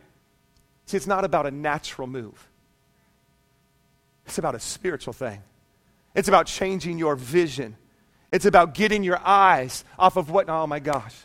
see, 0.85 0.95
it's 0.95 1.07
not 1.07 1.25
about 1.25 1.45
a 1.45 1.51
natural 1.51 2.07
move, 2.07 2.47
it's 4.25 4.37
about 4.37 4.55
a 4.55 4.59
spiritual 4.59 5.13
thing. 5.13 5.41
It's 6.15 6.27
about 6.27 6.47
changing 6.47 6.97
your 6.97 7.15
vision. 7.15 7.75
It's 8.31 8.45
about 8.45 8.73
getting 8.73 9.03
your 9.03 9.19
eyes 9.23 9.85
off 9.99 10.17
of 10.17 10.31
what, 10.31 10.49
oh 10.49 10.65
my 10.65 10.79
gosh. 10.79 11.15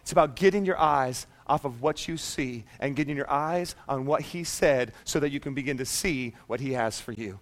It's 0.00 0.10
about 0.10 0.34
getting 0.34 0.64
your 0.64 0.76
eyes 0.76 1.26
off 1.46 1.64
of 1.64 1.82
what 1.82 2.08
you 2.08 2.16
see 2.16 2.64
and 2.80 2.96
getting 2.96 3.16
your 3.16 3.30
eyes 3.30 3.74
on 3.88 4.06
what 4.06 4.22
he 4.22 4.44
said 4.44 4.92
so 5.04 5.20
that 5.20 5.30
you 5.30 5.40
can 5.40 5.54
begin 5.54 5.76
to 5.78 5.84
see 5.84 6.34
what 6.46 6.60
he 6.60 6.72
has 6.72 7.00
for 7.00 7.12
you. 7.12 7.38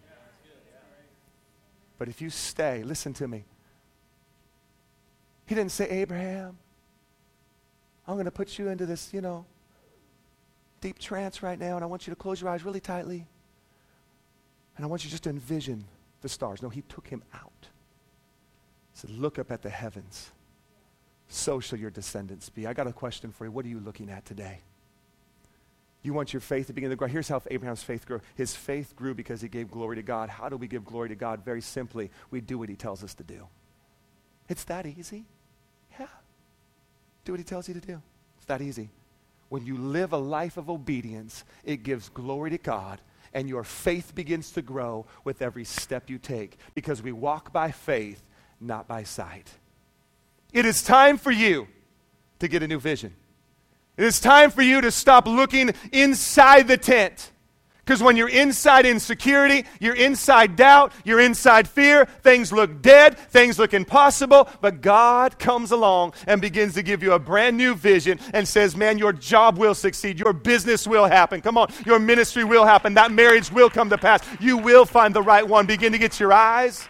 But 1.99 2.09
if 2.09 2.21
you 2.21 2.31
stay, 2.31 2.83
listen 2.83 3.13
to 3.15 3.29
me. 3.29 3.45
He 5.47 5.55
didn't 5.55 5.73
say, 5.73 5.89
Abraham, 5.89 6.59
I'm 8.07 8.15
going 8.15 8.25
to 8.25 8.31
put 8.31 8.59
you 8.59 8.69
into 8.69 8.87
this, 8.87 9.13
you 9.13 9.21
know, 9.21 9.45
deep 10.81 10.99
trance 10.99 11.43
right 11.43 11.59
now, 11.59 11.75
and 11.75 11.85
I 11.85 11.87
want 11.87 12.07
you 12.07 12.13
to 12.13 12.17
close 12.17 12.41
your 12.41 12.51
eyes 12.51 12.65
really 12.65 12.81
tightly. 12.81 13.27
And 14.77 14.85
I 14.85 14.89
want 14.89 15.05
you 15.05 15.11
just 15.11 15.25
to 15.25 15.31
envision 15.31 15.85
the 16.23 16.29
stars. 16.29 16.63
No, 16.63 16.69
he 16.69 16.83
took 16.83 17.07
him 17.09 17.23
out. 17.35 17.69
He 18.93 19.01
said, 19.01 19.11
Look 19.11 19.39
up 19.39 19.51
at 19.51 19.63
the 19.63 19.71
heavens 19.71 20.31
so 21.31 21.61
shall 21.61 21.79
your 21.79 21.90
descendants 21.90 22.49
be. 22.51 22.66
I 22.66 22.73
got 22.73 22.88
a 22.88 22.93
question 22.93 23.31
for 23.31 23.45
you. 23.45 23.53
What 23.53 23.64
are 23.64 23.69
you 23.69 23.81
looking 23.81 24.11
at 24.11 24.27
today? 24.27 24.59
You 26.03 26.12
want 26.12 26.33
your 26.33 26.40
faith 26.40 26.66
to 26.66 26.73
begin 26.73 26.90
to 26.90 26.97
grow. 26.97 27.09
Here's 27.09 27.29
how 27.29 27.40
Abraham's 27.51 27.83
faith 27.83 28.07
grew. 28.07 28.21
His 28.35 28.55
faith 28.55 28.97
grew 28.97 29.14
because 29.14 29.40
he 29.40 29.49
gave 29.49 29.71
glory 29.71 29.97
to 29.97 30.03
God. 30.03 30.29
How 30.29 30.49
do 30.49 30.57
we 30.57 30.66
give 30.66 30.85
glory 30.85 31.09
to 31.11 31.14
God? 31.14 31.45
Very 31.45 31.61
simply, 31.61 32.11
we 32.31 32.40
do 32.40 32.59
what 32.59 32.69
he 32.69 32.75
tells 32.75 33.05
us 33.05 33.14
to 33.14 33.23
do. 33.23 33.47
It's 34.49 34.64
that 34.64 34.87
easy. 34.87 35.25
Yeah. 35.99 36.07
Do 37.25 37.33
what 37.33 37.38
he 37.38 37.45
tells 37.45 37.69
you 37.69 37.75
to 37.75 37.81
do. 37.81 38.03
It's 38.37 38.47
that 38.47 38.61
easy. 38.61 38.90
When 39.51 39.64
you 39.64 39.77
live 39.77 40.12
a 40.12 40.19
life 40.19 40.57
of 40.57 40.69
obedience, 40.69 41.45
it 41.64 41.83
gives 41.83 42.09
glory 42.09 42.51
to 42.51 42.59
God, 42.59 43.01
and 43.35 43.49
your 43.49 43.62
faith 43.62 44.14
begins 44.14 44.51
to 44.53 44.62
grow 44.62 45.07
with 45.23 45.43
every 45.43 45.64
step 45.64 46.09
you 46.09 46.19
take 46.19 46.57
because 46.75 47.03
we 47.03 47.12
walk 47.12 47.53
by 47.53 47.71
faith, 47.71 48.23
not 48.61 48.88
by 48.88 49.05
sight. 49.05 49.51
It 50.53 50.67
is 50.67 50.83
time 50.83 51.17
for 51.19 51.31
you 51.31 51.69
to 52.39 52.49
get 52.49 52.63
a 52.63 52.69
new 52.69 52.81
vision. 52.81 53.15
It 53.97 54.05
is 54.05 54.21
time 54.21 54.51
for 54.51 54.63
you 54.63 54.81
to 54.81 54.91
stop 54.91 55.27
looking 55.27 55.73
inside 55.93 56.69
the 56.69 56.79
tent. 56.79 57.33
Because 57.85 58.03
when 58.03 58.17
you're 58.17 58.29
inside 58.29 58.87
insecurity, 58.87 59.65
you're 59.81 59.97
inside 59.97 60.55
doubt, 60.55 60.93
you're 61.05 61.19
inside 61.19 61.67
fear, 61.67 62.05
things 62.05 62.53
look 62.53 62.83
dead, 62.83 63.19
things 63.19 63.59
look 63.59 63.75
impossible, 63.75 64.49
but 64.61 64.81
God 64.81 65.41
comes 65.41 65.73
along 65.73 66.15
and 66.29 66.41
begins 66.41 66.75
to 66.75 66.85
give 66.85 67.03
you 67.03 67.15
a 67.15 67.19
brand 67.19 67.57
new 67.57 67.75
vision 67.75 68.21
and 68.33 68.47
says, 68.47 68.77
Man, 68.77 68.97
your 68.97 69.13
job 69.13 69.59
will 69.59 69.75
succeed, 69.75 70.21
your 70.21 70.33
business 70.33 70.87
will 70.87 71.07
happen. 71.07 71.41
Come 71.41 71.59
on, 71.59 71.73
your 71.85 71.99
ministry 71.99 72.45
will 72.45 72.65
happen, 72.65 72.95
that 72.95 73.11
marriage 73.11 73.51
will 73.51 73.69
come 73.69 73.91
to 73.91 73.99
pass, 73.99 74.23
you 74.39 74.57
will 74.57 74.85
find 74.85 75.13
the 75.13 75.23
right 75.23 75.47
one. 75.47 75.67
Begin 75.67 75.91
to 75.91 75.99
get 75.99 76.21
your 76.21 76.33
eyes 76.33 76.87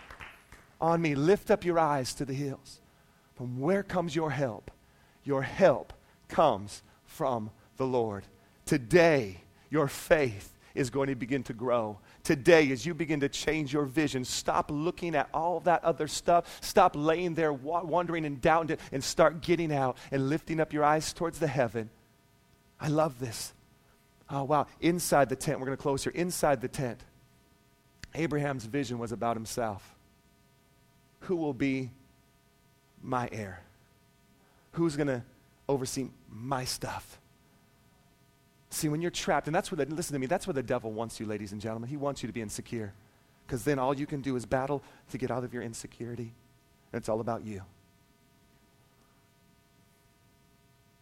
on 0.81 1.01
me. 1.01 1.15
Lift 1.15 1.51
up 1.51 1.65
your 1.65 1.79
eyes 1.79 2.13
to 2.15 2.25
the 2.25 2.35
hills. 2.35 2.80
From 3.41 3.59
where 3.59 3.83
comes 3.83 4.15
your 4.15 4.31
help? 4.31 4.71
Your 5.25 5.41
help 5.41 5.95
comes 6.29 6.83
from 7.07 7.51
the 7.79 7.87
Lord. 7.87 8.27
Today, 8.67 9.39
your 9.71 9.89
faith 9.89 10.55
is 10.75 10.91
going 10.91 11.09
to 11.09 11.15
begin 11.15 11.43
to 11.45 11.55
grow. 11.55 12.01
Today, 12.23 12.71
as 12.71 12.85
you 12.85 12.93
begin 12.93 13.21
to 13.21 13.31
change 13.31 13.73
your 13.73 13.87
vision, 13.87 14.27
stop 14.27 14.71
looking 14.71 15.15
at 15.15 15.31
all 15.33 15.61
that 15.61 15.83
other 15.85 16.07
stuff. 16.07 16.59
Stop 16.61 16.95
laying 16.95 17.33
there 17.33 17.51
wondering 17.51 18.27
and 18.27 18.43
doubting 18.43 18.75
it 18.75 18.81
and 18.93 19.03
start 19.03 19.41
getting 19.41 19.73
out 19.73 19.97
and 20.11 20.29
lifting 20.29 20.61
up 20.61 20.75
your 20.75 20.85
eyes 20.85 21.15
towards 21.15 21.39
the 21.39 21.47
heaven. 21.47 21.89
I 22.79 22.89
love 22.89 23.19
this. 23.19 23.55
Oh, 24.29 24.45
wow. 24.45 24.67
Inside 24.81 25.31
the 25.31 25.37
tent, 25.37 25.61
we're 25.61 25.67
going 25.67 25.79
to 25.79 25.83
close 25.83 26.05
here. 26.05 26.13
Inside 26.15 26.61
the 26.61 26.69
tent, 26.69 27.01
Abraham's 28.15 28.67
vision 28.67 28.99
was 28.99 29.13
about 29.13 29.35
himself. 29.35 29.97
Who 31.21 31.37
will 31.37 31.55
be 31.55 31.93
my 33.03 33.29
heir? 33.33 33.63
Who's 34.73 34.97
going 34.97 35.09
to 35.09 35.23
oversee 35.69 36.09
my 36.31 36.65
stuff? 36.65 37.19
See, 38.71 38.89
when 38.89 39.03
you're 39.03 39.11
trapped, 39.11 39.49
and 39.49 39.55
that's 39.55 39.73
where 39.73 39.85
the, 39.85 39.95
listen 39.95 40.13
to 40.13 40.21
me, 40.21 40.27
that's 40.27 40.47
where 40.47 40.55
the 40.55 40.63
devil 40.63 40.93
wants 40.93 41.19
you, 41.19 41.27
ladies 41.27 41.53
and 41.53 41.61
gentlemen. 41.61 41.91
He 41.91 41.97
wants 41.97 42.23
you 42.23 42.29
to 42.29 42.33
be 42.33 42.41
insecure. 42.41 42.93
Because 43.47 43.65
then 43.65 43.81
all 43.81 43.93
you 43.99 44.07
can 44.07 44.21
do 44.21 44.37
is 44.37 44.47
battle 44.47 44.81
to 45.11 45.19
get 45.19 45.31
out 45.31 45.43
of 45.43 45.53
your 45.53 45.63
insecurity. 45.63 46.33
And 46.93 47.01
it's 47.01 47.09
all 47.09 47.21
about 47.21 47.45
you. 47.45 47.63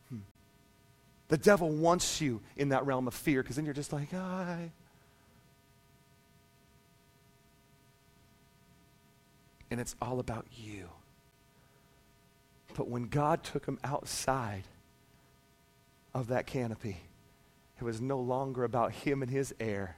Hmm. 0.09 0.21
The 1.29 1.37
devil 1.37 1.69
wants 1.69 2.23
you 2.23 2.41
in 2.57 2.71
that 2.71 2.87
realm 2.87 3.07
of 3.07 3.13
fear 3.13 3.43
because 3.43 3.57
then 3.57 3.67
you're 3.67 3.75
just 3.75 3.93
like, 3.93 4.15
I. 4.15 4.71
And 9.71 9.79
it's 9.79 9.95
all 10.01 10.19
about 10.19 10.47
you. 10.57 10.89
But 12.79 12.89
when 12.89 13.09
God 13.09 13.43
took 13.43 13.67
him 13.67 13.81
outside 13.83 14.63
of 16.15 16.29
that 16.29 16.47
canopy, 16.47 16.99
it 17.77 17.83
was 17.83 18.01
no 18.01 18.21
longer 18.21 18.63
about 18.63 18.93
him 18.93 19.21
and 19.21 19.29
his 19.29 19.53
heir. 19.59 19.97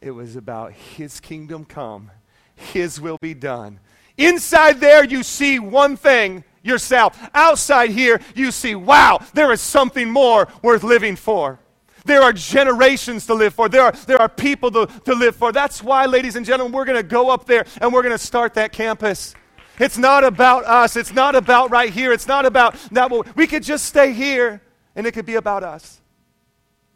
It 0.00 0.12
was 0.12 0.36
about 0.36 0.74
his 0.74 1.18
kingdom 1.18 1.64
come, 1.64 2.12
his 2.54 3.00
will 3.00 3.18
be 3.20 3.34
done. 3.34 3.80
Inside 4.16 4.78
there, 4.78 5.04
you 5.04 5.24
see 5.24 5.58
one 5.58 5.96
thing 5.96 6.44
yourself. 6.62 7.18
Outside 7.34 7.90
here, 7.90 8.20
you 8.36 8.52
see, 8.52 8.76
wow, 8.76 9.18
there 9.32 9.50
is 9.50 9.60
something 9.60 10.08
more 10.08 10.46
worth 10.62 10.84
living 10.84 11.16
for. 11.16 11.58
There 12.04 12.22
are 12.22 12.32
generations 12.32 13.26
to 13.26 13.34
live 13.34 13.54
for. 13.54 13.68
There 13.68 13.82
are, 13.82 13.92
there 14.06 14.22
are 14.22 14.28
people 14.28 14.70
to, 14.70 14.86
to 14.86 15.14
live 15.16 15.34
for. 15.34 15.50
That's 15.50 15.82
why, 15.82 16.06
ladies 16.06 16.36
and 16.36 16.46
gentlemen, 16.46 16.72
we're 16.72 16.84
going 16.84 16.96
to 16.96 17.02
go 17.02 17.28
up 17.30 17.46
there 17.46 17.66
and 17.80 17.92
we're 17.92 18.02
going 18.02 18.16
to 18.16 18.24
start 18.24 18.54
that 18.54 18.70
campus. 18.70 19.34
It's 19.78 19.98
not 19.98 20.24
about 20.24 20.64
us. 20.64 20.96
It's 20.96 21.12
not 21.12 21.34
about 21.34 21.70
right 21.70 21.90
here. 21.90 22.12
It's 22.12 22.28
not 22.28 22.46
about 22.46 22.74
that. 22.92 23.10
We 23.36 23.46
could 23.46 23.62
just 23.62 23.84
stay 23.84 24.12
here 24.12 24.62
and 24.94 25.06
it 25.06 25.12
could 25.12 25.26
be 25.26 25.34
about 25.34 25.62
us. 25.62 26.00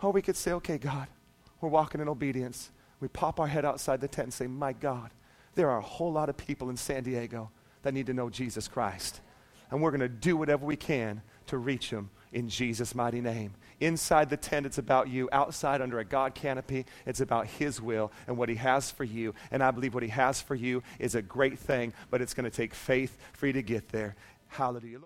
Or 0.01 0.13
we 0.13 0.23
could 0.23 0.37
say, 0.37 0.53
okay, 0.53 0.79
God, 0.79 1.09
we're 1.61 1.69
walking 1.69 2.01
in 2.01 2.09
obedience. 2.09 2.71
We 3.01 3.09
pop 3.09 3.41
our 3.41 3.47
head 3.47 3.65
outside 3.65 4.01
the 4.01 4.09
tent 4.09 4.27
and 4.27 4.33
say, 4.33 4.47
my 4.47 4.73
God, 4.73 5.11
there 5.55 5.71
are 5.71 5.79
a 5.79 5.83
whole 5.83 6.13
lot 6.13 6.29
of 6.29 6.37
people 6.37 6.71
in 6.71 6.77
San 6.77 7.03
Diego 7.03 7.51
that 7.83 7.95
need 7.95 8.07
to 8.07 8.15
know 8.15 8.31
Jesus 8.31 8.69
Christ. 8.69 9.21
And 9.71 9.83
we're 9.83 9.91
going 9.91 10.01
to 10.01 10.09
do 10.09 10.37
whatever 10.37 10.65
we 10.65 10.77
can 10.77 11.23
to 11.47 11.59
reach 11.59 11.91
them 11.91 12.11
in 12.33 12.49
Jesus' 12.49 12.95
mighty 12.95 13.21
name. 13.21 13.55
Inside 13.81 14.31
the 14.31 14.37
tent, 14.37 14.67
it's 14.67 14.79
about 14.79 15.09
you. 15.09 15.29
Outside, 15.33 15.81
under 15.81 15.99
a 15.99 16.05
God 16.05 16.35
canopy, 16.35 16.85
it's 17.07 17.21
about 17.21 17.47
His 17.47 17.81
will 17.81 18.11
and 18.27 18.37
what 18.37 18.49
He 18.49 18.57
has 18.57 18.91
for 18.91 19.05
you. 19.05 19.35
And 19.51 19.63
I 19.63 19.71
believe 19.71 19.95
what 19.95 20.03
He 20.03 20.09
has 20.09 20.41
for 20.41 20.55
you 20.55 20.83
is 20.99 21.15
a 21.15 21.23
great 21.23 21.59
thing, 21.59 21.93
but 22.11 22.21
it's 22.21 22.35
going 22.35 22.51
to 22.51 22.57
take 22.57 22.75
faith 22.75 23.17
for 23.35 23.47
you 23.47 23.53
to 23.53 23.63
get 23.63 23.91
there. 23.91 24.17
Hallelujah. 24.49 24.99